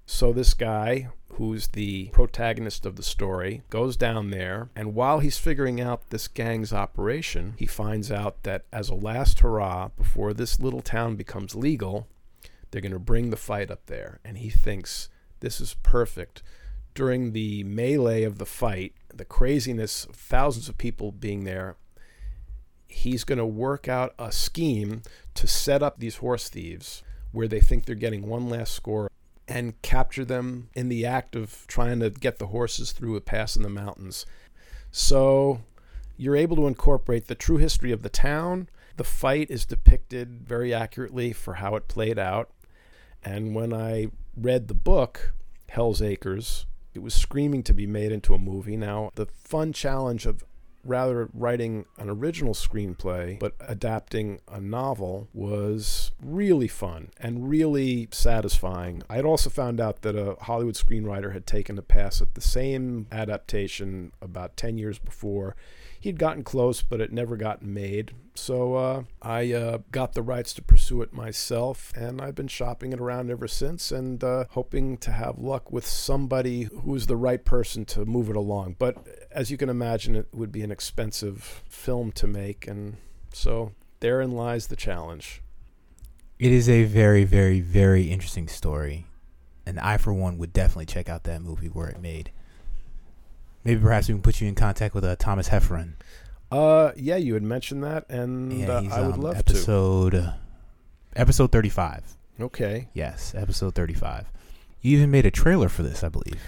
so 0.07 0.33
this 0.33 0.55
guy, 0.55 1.09
who's 1.33 1.69
the 1.69 2.07
protagonist 2.13 2.87
of 2.87 2.95
the 2.95 3.03
story, 3.03 3.63
goes 3.71 3.97
down 3.97 4.31
there, 4.31 4.71
and 4.77 4.95
while 4.95 5.19
he's 5.19 5.37
figuring 5.37 5.81
out 5.81 6.11
this 6.11 6.29
gang's 6.29 6.73
operation, 6.73 7.55
he 7.59 7.67
finds 7.67 8.13
out 8.13 8.45
that 8.45 8.65
as 8.73 8.89
a 8.89 8.95
last 8.95 9.41
hurrah, 9.41 9.89
before 9.97 10.33
this 10.33 10.61
little 10.61 10.81
town 10.81 11.17
becomes 11.17 11.57
legal, 11.57 12.07
they're 12.71 12.81
going 12.81 12.93
to 12.93 13.01
bring 13.01 13.31
the 13.31 13.37
fight 13.37 13.69
up 13.69 13.87
there. 13.87 14.21
And 14.25 14.39
he 14.39 14.49
thinks 14.49 15.09
this 15.41 15.61
is 15.61 15.75
perfect. 15.83 16.43
During 16.95 17.33
the 17.33 17.65
melee 17.65 18.23
of 18.23 18.39
the 18.39 18.47
fight, 18.47 18.95
the 19.13 19.25
craziness 19.25 20.05
of 20.05 20.15
thousands 20.15 20.69
of 20.69 20.79
people 20.79 21.11
being 21.11 21.45
there, 21.45 21.77
he's 22.87 23.25
going 23.25 23.39
to 23.39 23.45
work 23.45 23.89
out 23.89 24.15
a 24.21 24.31
scheme 24.31 25.03
to 25.35 25.49
set 25.49 25.83
up 25.83 25.99
these 25.99 26.17
horse 26.17 26.49
thieves 26.49 27.03
where 27.33 27.49
they 27.49 27.61
think 27.61 27.85
they're 27.85 27.97
getting 27.97 28.27
one 28.27 28.49
last 28.49 28.73
score 28.73 29.11
and 29.49 29.81
capture 29.83 30.25
them 30.25 30.69
in 30.75 30.89
the 30.89 31.07
act 31.07 31.37
of 31.37 31.67
trying 31.67 32.01
to 32.01 32.11
get 32.11 32.39
the 32.39 32.49
horses 32.49 32.93
through 32.93 33.17
a 33.17 33.21
pass 33.21 33.57
in 33.57 33.63
the 33.63 33.69
mountains. 33.69 34.27
So 34.91 35.61
you're 36.17 36.37
able 36.37 36.57
to 36.57 36.67
incorporate 36.67 37.27
the 37.27 37.35
true 37.35 37.59
history 37.59 37.93
of 37.93 38.03
the 38.03 38.09
town. 38.09 38.69
The 38.97 39.05
fight 39.05 39.51
is 39.51 39.67
depicted 39.67 40.43
very 40.47 40.73
accurately 40.73 41.33
for 41.33 41.55
how 41.55 41.77
it 41.77 41.89
played 41.89 42.19
out. 42.19 42.51
And 43.23 43.55
when 43.55 43.73
I 43.73 44.09
read 44.37 44.69
the 44.69 44.75
book, 44.75 45.33
Hell's 45.69 46.01
Acres, 46.01 46.67
it 46.95 47.01
was 47.01 47.15
screaming 47.15 47.63
to 47.65 47.75
be 47.75 47.87
made 47.87 48.13
into 48.13 48.35
a 48.35 48.39
movie. 48.39 48.77
Now, 48.77 49.11
the 49.15 49.27
fun 49.27 49.73
challenge 49.73 50.27
of 50.27 50.43
rather 50.87 51.29
writing 51.33 51.87
an 51.99 52.09
original 52.09 52.55
screenplay 52.55 53.39
but 53.39 53.55
adapting 53.61 54.41
a 54.49 54.61
novel 54.61 55.29
was 55.33 56.13
really 56.23 56.69
fun 56.69 57.11
and 57.19 57.49
really 57.49 58.09
satisfying. 58.13 59.03
I 59.09 59.17
had 59.17 59.25
also 59.25 59.51
found 59.51 59.81
out 59.81 60.03
that 60.03 60.17
a 60.17 60.37
Hollywood 60.43 60.75
screenwriter 60.75 61.33
had 61.33 61.47
taken 61.47 61.79
a 61.79 61.83
pass 61.83 62.21
at 62.21 62.35
the 62.35 62.41
same 62.41 63.07
adaptation 63.13 64.13
about 64.21 64.57
10 64.57 64.79
years 64.79 64.99
before 64.99 65.57
he'd 66.07 66.21
gotten 66.21 66.45
close, 66.45 66.83
but 66.83 67.01
it 67.01 67.13
never 67.13 67.37
got 67.37 67.63
made. 67.63 68.13
So 68.37 68.75
uh, 68.75 69.03
I 69.21 69.53
uh, 69.53 69.79
got 69.91 70.13
the 70.13 70.23
rights 70.23 70.55
to 70.55 70.63
pursue 70.63 71.03
it 71.03 71.13
myself, 71.13 71.93
and 71.97 72.21
I've 72.21 72.37
been 72.37 72.47
shopping 72.47 72.93
it 72.93 73.01
around 73.01 73.29
ever 73.29 73.49
since 73.49 73.91
and 73.91 74.23
uh, 74.23 74.45
hoping 74.51 74.99
to 74.99 75.11
have 75.11 75.41
luck 75.41 75.73
with 75.73 75.85
somebody 75.85 76.69
who's 76.85 77.07
the 77.09 77.17
right 77.17 77.45
person 77.45 77.85
to 77.87 78.05
move 78.05 78.31
it 78.31 78.37
along. 78.37 78.77
But 78.79 79.05
as 79.33 79.51
you 79.51 79.57
can 79.57 79.69
imagine, 79.69 80.15
it 80.15 80.29
would 80.33 80.53
be 80.53 80.63
an 80.63 80.71
expensive 80.71 81.65
film 81.69 82.13
to 82.13 82.29
make, 82.29 82.69
and 82.69 82.99
so 83.33 83.73
therein 83.99 84.31
lies 84.31 84.69
the 84.69 84.77
challenge. 84.77 85.43
It 86.39 86.53
is 86.53 86.69
a 86.69 86.85
very, 86.85 87.25
very, 87.25 87.61
very 87.61 88.13
interesting 88.13 88.47
story, 88.47 89.07
and 89.67 89.81
I, 89.81 89.97
for 89.97 90.13
one, 90.13 90.39
would 90.39 90.53
definitely 90.53 90.87
check 90.87 91.09
out 91.09 91.25
that 91.25 91.43
movie 91.43 91.67
where 91.67 91.89
it 91.89 92.01
made. 92.01 92.31
Maybe 93.67 93.81
perhaps 93.81 94.09
we 94.09 94.15
can 94.15 94.23
put 94.23 94.41
you 94.41 94.49
in 94.49 94.55
contact 94.55 94.95
with 94.95 95.05
uh, 95.05 95.17
Thomas 95.17 95.49
Hefferon. 95.49 95.93
Uh, 96.51 96.93
yeah, 96.97 97.17
you 97.17 97.35
had 97.35 97.43
mentioned 97.43 97.83
that, 97.83 98.09
and 98.09 98.53
Yeah, 98.53 98.69
uh, 98.69 98.83
I 98.93 99.01
would 99.03 99.15
um, 99.17 99.21
love 99.21 99.35
to. 99.35 99.39
episode 99.41 100.15
uh, 100.15 100.33
episode 101.15 101.51
thirty 101.53 101.69
five. 101.69 102.17
Okay, 102.41 102.89
Yes, 102.95 103.35
episode 103.35 103.75
thirty 103.75 103.95
five. 103.95 104.31
You 104.81 104.97
even 104.99 105.11
made 105.11 105.27
a 105.27 105.31
trailer 105.31 105.69
for 105.69 105.83
this, 105.83 106.05
I 106.05 106.09
believe. 106.09 106.41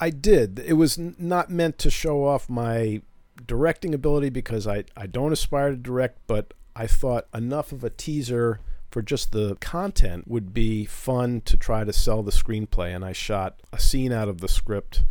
I 0.00 0.10
did. 0.10 0.58
It 0.58 0.72
was 0.74 0.98
n- 0.98 1.14
not 1.18 1.50
meant 1.50 1.76
to 1.78 1.90
show 1.90 2.24
off 2.24 2.48
my 2.48 3.02
directing 3.46 3.92
ability 3.94 4.30
because 4.30 4.66
I 4.66 4.84
I 4.96 5.06
don't 5.06 5.32
aspire 5.32 5.70
to 5.70 5.76
direct, 5.76 6.18
but 6.26 6.54
I 6.74 6.86
thought 6.86 7.26
enough 7.34 7.72
of 7.72 7.84
a 7.84 7.90
teaser 7.90 8.60
for 8.90 9.02
just 9.02 9.32
the 9.32 9.56
content 9.56 10.26
would 10.28 10.54
be 10.54 10.84
fun 10.86 11.40
to 11.42 11.56
try 11.56 11.84
to 11.84 11.92
sell 11.92 12.22
the 12.22 12.30
screenplay, 12.32 12.94
and 12.94 13.04
I 13.04 13.12
shot 13.12 13.60
a 13.72 13.78
scene 13.78 14.12
out 14.12 14.28
of 14.28 14.40
the 14.40 14.48
script. 14.48 15.02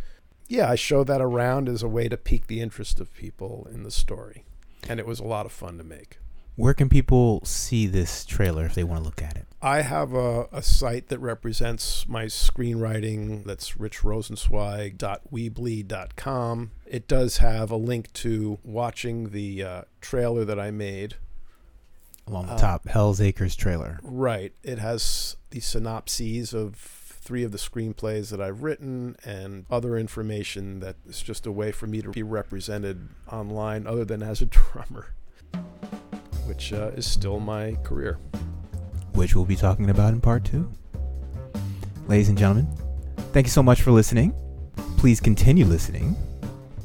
Yeah, 0.48 0.70
I 0.70 0.74
show 0.74 1.04
that 1.04 1.20
around 1.20 1.68
as 1.68 1.82
a 1.82 1.88
way 1.88 2.08
to 2.08 2.16
pique 2.16 2.46
the 2.48 2.60
interest 2.60 2.98
of 3.00 3.12
people 3.14 3.66
in 3.72 3.82
the 3.82 3.90
story, 3.90 4.44
and 4.88 4.98
it 5.00 5.06
was 5.06 5.20
a 5.20 5.24
lot 5.24 5.46
of 5.46 5.52
fun 5.52 5.78
to 5.78 5.84
make. 5.84 6.18
Where 6.56 6.74
can 6.74 6.88
people 6.88 7.44
see 7.44 7.86
this 7.88 8.24
trailer 8.24 8.64
if 8.64 8.76
they 8.76 8.84
want 8.84 9.00
to 9.00 9.04
look 9.04 9.20
at 9.20 9.36
it? 9.36 9.46
I 9.60 9.80
have 9.82 10.14
a, 10.14 10.46
a 10.52 10.62
site 10.62 11.08
that 11.08 11.18
represents 11.18 12.06
my 12.06 12.26
screenwriting. 12.26 13.44
That's 13.44 13.72
richrosenzweig.weebly.com. 13.72 16.70
It 16.86 17.08
does 17.08 17.36
have 17.38 17.70
a 17.70 17.76
link 17.76 18.12
to 18.14 18.58
watching 18.62 19.30
the 19.30 19.62
uh, 19.64 19.82
trailer 20.00 20.44
that 20.44 20.60
I 20.60 20.70
made. 20.70 21.16
Along 22.26 22.46
the 22.46 22.52
Uh, 22.52 22.58
top, 22.58 22.88
Hell's 22.88 23.20
Acres 23.20 23.54
trailer. 23.56 23.98
Right. 24.02 24.52
It 24.62 24.78
has 24.78 25.36
the 25.50 25.60
synopses 25.60 26.54
of 26.54 26.74
three 27.24 27.42
of 27.42 27.52
the 27.52 27.58
screenplays 27.58 28.30
that 28.30 28.40
I've 28.40 28.62
written 28.62 29.16
and 29.24 29.64
other 29.70 29.96
information 29.96 30.80
that 30.80 30.96
is 31.08 31.22
just 31.22 31.46
a 31.46 31.52
way 31.52 31.72
for 31.72 31.86
me 31.86 32.02
to 32.02 32.10
be 32.10 32.22
represented 32.22 33.08
online 33.32 33.86
other 33.86 34.04
than 34.04 34.22
as 34.22 34.42
a 34.42 34.46
drummer, 34.46 35.14
which 36.44 36.72
uh, 36.72 36.90
is 36.94 37.06
still 37.06 37.40
my 37.40 37.76
career. 37.82 38.18
which 39.14 39.34
we'll 39.34 39.46
be 39.46 39.56
talking 39.56 39.88
about 39.88 40.12
in 40.12 40.20
part 40.20 40.44
two. 40.44 40.70
Ladies 42.08 42.28
and 42.28 42.36
gentlemen, 42.36 42.68
thank 43.32 43.46
you 43.46 43.50
so 43.50 43.62
much 43.62 43.80
for 43.80 43.90
listening. 43.90 44.34
Please 44.98 45.18
continue 45.18 45.64
listening. 45.64 46.14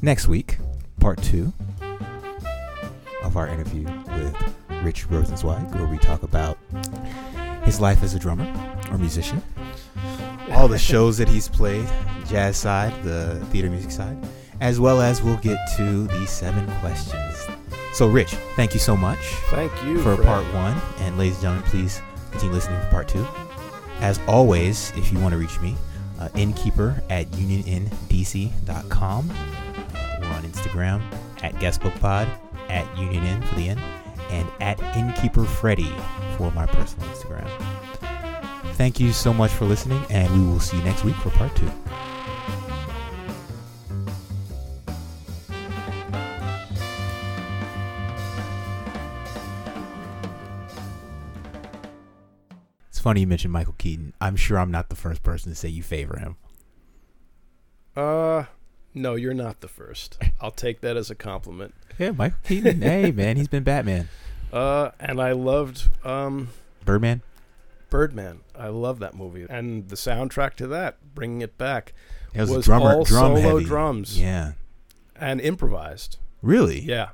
Next 0.00 0.26
week, 0.26 0.56
part 1.00 1.22
two 1.22 1.52
of 3.22 3.36
our 3.36 3.46
interview 3.46 3.84
with 3.84 4.34
Rich 4.82 5.06
Rosenzweig, 5.08 5.74
where 5.74 5.86
we 5.86 5.98
talk 5.98 6.22
about 6.22 6.56
his 7.64 7.78
life 7.78 8.02
as 8.02 8.14
a 8.14 8.18
drummer 8.18 8.46
or 8.90 8.96
musician, 8.96 9.42
all 10.60 10.68
the 10.68 10.76
shows 10.76 11.16
that 11.16 11.26
he's 11.26 11.48
played, 11.48 11.88
jazz 12.26 12.54
side, 12.54 12.92
the 13.02 13.42
theater 13.46 13.70
music 13.70 13.90
side, 13.90 14.14
as 14.60 14.78
well 14.78 15.00
as 15.00 15.22
we'll 15.22 15.38
get 15.38 15.58
to 15.74 16.06
the 16.08 16.26
seven 16.26 16.70
questions. 16.80 17.46
So, 17.94 18.06
Rich, 18.06 18.34
thank 18.56 18.74
you 18.74 18.78
so 18.78 18.94
much 18.94 19.18
Thank 19.48 19.72
you 19.84 19.96
for 20.02 20.16
for 20.16 20.22
part 20.22 20.44
one. 20.52 20.78
And 20.98 21.16
ladies 21.16 21.36
and 21.36 21.42
gentlemen, 21.44 21.70
please 21.70 22.02
continue 22.30 22.54
listening 22.54 22.78
for 22.82 22.90
part 22.90 23.08
two. 23.08 23.26
As 24.00 24.20
always, 24.28 24.92
if 24.96 25.10
you 25.10 25.18
want 25.18 25.32
to 25.32 25.38
reach 25.38 25.58
me, 25.60 25.76
uh, 26.18 26.28
innkeeper 26.34 27.02
at 27.08 27.30
unionndc.com. 27.30 29.30
Uh, 29.30 30.16
we're 30.20 30.26
on 30.26 30.42
Instagram 30.42 31.00
at 31.42 31.54
guestbookpod, 31.54 32.28
at 32.68 32.98
unionn 32.98 33.40
for 33.48 33.54
the 33.54 33.70
N, 33.70 33.78
and 34.28 34.46
at 34.60 34.76
innkeeperfreddy 34.78 35.90
for 36.36 36.50
my 36.50 36.66
personal 36.66 37.08
Instagram. 37.08 37.48
Thank 38.80 38.98
you 38.98 39.12
so 39.12 39.34
much 39.34 39.50
for 39.50 39.66
listening, 39.66 40.02
and 40.08 40.32
we 40.32 40.50
will 40.50 40.58
see 40.58 40.78
you 40.78 40.82
next 40.84 41.04
week 41.04 41.14
for 41.16 41.28
part 41.28 41.54
two. 41.54 41.70
It's 52.88 52.98
funny 52.98 53.20
you 53.20 53.26
mentioned 53.26 53.52
Michael 53.52 53.74
Keaton. 53.76 54.14
I'm 54.18 54.34
sure 54.34 54.58
I'm 54.58 54.70
not 54.70 54.88
the 54.88 54.96
first 54.96 55.22
person 55.22 55.52
to 55.52 55.54
say 55.54 55.68
you 55.68 55.82
favor 55.82 56.18
him. 56.18 56.36
Uh, 57.94 58.44
no, 58.94 59.14
you're 59.14 59.34
not 59.34 59.60
the 59.60 59.68
first. 59.68 60.16
I'll 60.40 60.50
take 60.50 60.80
that 60.80 60.96
as 60.96 61.10
a 61.10 61.14
compliment. 61.14 61.74
Yeah, 61.98 62.12
Michael 62.12 62.38
Keaton. 62.44 62.80
hey, 62.80 63.10
man, 63.10 63.36
he's 63.36 63.48
been 63.48 63.62
Batman. 63.62 64.08
Uh, 64.52 64.90
and 64.98 65.20
I 65.22 65.30
loved 65.30 65.88
um, 66.04 66.48
Birdman. 66.84 67.22
Birdman. 67.90 68.40
I 68.56 68.68
love 68.68 68.98
that 69.00 69.14
movie, 69.14 69.46
and 69.50 69.88
the 69.88 69.96
soundtrack 69.96 70.54
to 70.54 70.66
that, 70.68 70.96
bringing 71.14 71.42
it 71.42 71.58
back, 71.58 71.92
It 72.32 72.40
was, 72.42 72.50
was 72.50 72.64
drummer, 72.64 72.92
all 72.94 73.04
drum 73.04 73.36
solo 73.36 73.40
heavy. 73.56 73.64
drums. 73.64 74.20
Yeah. 74.20 74.52
and 75.16 75.40
improvised. 75.40 76.16
Really? 76.42 76.80
Yeah, 76.80 77.10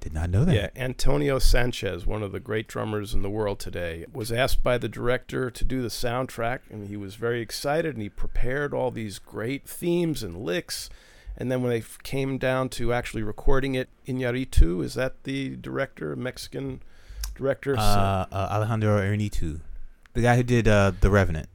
Did 0.00 0.12
not 0.14 0.30
know 0.30 0.44
that. 0.44 0.54
yeah. 0.54 0.68
Antonio 0.76 1.38
Sanchez, 1.40 2.06
one 2.06 2.22
of 2.22 2.30
the 2.30 2.38
great 2.40 2.68
drummers 2.68 3.12
in 3.14 3.22
the 3.22 3.30
world 3.30 3.58
today, 3.58 4.06
was 4.12 4.30
asked 4.30 4.62
by 4.62 4.78
the 4.78 4.88
director 4.88 5.50
to 5.50 5.64
do 5.64 5.82
the 5.82 5.88
soundtrack, 5.88 6.60
and 6.70 6.86
he 6.88 6.96
was 6.96 7.16
very 7.16 7.40
excited, 7.40 7.94
and 7.94 8.02
he 8.02 8.08
prepared 8.08 8.72
all 8.72 8.90
these 8.92 9.18
great 9.18 9.66
themes 9.68 10.22
and 10.22 10.36
licks. 10.36 10.88
And 11.36 11.50
then 11.50 11.62
when 11.62 11.70
they 11.70 11.82
came 12.04 12.36
down 12.38 12.68
to 12.70 12.92
actually 12.92 13.22
recording 13.22 13.74
it, 13.74 13.88
Iñárritu, 14.06 14.84
is 14.84 14.94
that 14.94 15.24
the 15.24 15.56
director, 15.56 16.14
Mexican 16.14 16.82
director? 17.34 17.74
Uh, 17.76 18.26
uh, 18.30 18.48
Alejandro 18.52 19.00
Iñárritu, 19.00 19.60
the 20.14 20.22
guy 20.22 20.36
who 20.36 20.42
did 20.42 20.68
uh, 20.68 20.92
The 21.00 21.10
Revenant. 21.10 21.48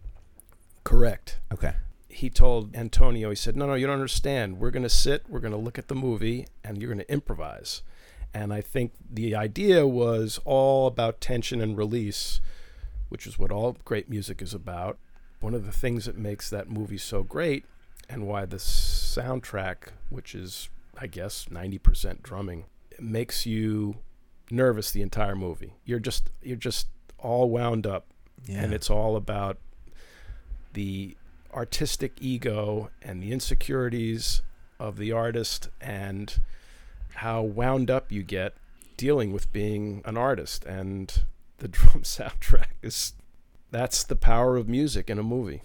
correct. 0.84 1.39
Okay. 1.52 1.74
he 2.10 2.30
told 2.30 2.76
Antonio, 2.76 3.30
he 3.30 3.36
said, 3.36 3.56
No, 3.56 3.67
no, 3.67 3.74
you 3.76 3.86
don't 3.88 3.93
understand. 3.96 4.60
We're 4.60 4.72
going 4.72 4.84
to 4.84 4.89
sit, 4.89 5.24
we're 5.30 5.39
going 5.39 5.52
to 5.54 5.58
look 5.58 5.78
at 5.78 5.88
the 5.88 5.96
movie, 5.96 6.48
and 6.63 6.82
you're 6.82 6.91
going 6.93 7.06
to 7.06 7.12
improvise. 7.12 7.84
And 8.34 8.54
I 8.54 8.62
think 8.62 8.91
the 9.10 9.36
idea 9.36 9.86
was 9.88 10.39
all 10.46 10.88
about 10.88 11.22
tension 11.22 11.62
and 11.62 11.78
release, 11.78 12.41
which 13.10 13.26
is 13.28 13.38
what 13.39 13.52
all 13.52 13.78
great 13.86 14.10
music 14.10 14.41
is 14.41 14.54
about. 14.54 14.98
One 15.39 15.54
of 15.54 15.65
the 15.65 15.72
things 15.72 16.06
that 16.06 16.17
makes 16.17 16.50
that 16.50 16.70
movie 16.70 16.98
so 16.98 17.24
great, 17.24 17.65
and 18.10 18.28
why 18.28 18.46
the 18.46 18.58
soundtrack, 18.58 19.89
which 20.10 20.34
is, 20.36 20.70
I 21.00 21.08
guess, 21.08 21.46
90% 21.52 22.24
drumming, 22.24 22.65
makes 23.00 23.46
you 23.46 23.98
nervous 24.50 24.91
the 24.91 25.02
entire 25.02 25.36
movie. 25.36 25.74
You're 25.86 26.00
just, 26.00 26.30
you're 26.41 26.56
just 26.58 26.88
all 27.20 27.50
wound 27.50 27.86
up 27.86 28.08
Yeah. 28.48 28.64
and 28.64 28.74
it's 28.74 28.90
all 28.90 29.16
about 29.16 29.58
the 30.74 31.16
artistic 31.54 32.14
ego 32.22 32.90
and 33.02 33.22
the 33.22 33.32
insecurities 33.32 34.42
of 34.80 34.98
the 34.98 35.12
artist 35.12 35.70
and 35.82 36.40
how 37.16 37.42
wound 37.42 37.90
up 37.90 38.12
you 38.12 38.24
get 38.24 38.54
dealing 38.96 39.34
with 39.34 39.52
being 39.52 40.02
an 40.06 40.18
artist 40.18 40.66
and 40.66 41.24
the 41.58 41.68
drum 41.68 42.04
soundtrack 42.04 42.68
is 42.82 43.14
that's 43.72 44.04
the 44.04 44.16
power 44.16 44.56
of 44.56 44.68
music 44.70 45.10
in 45.10 45.18
a 45.20 45.24
movie 45.24 45.62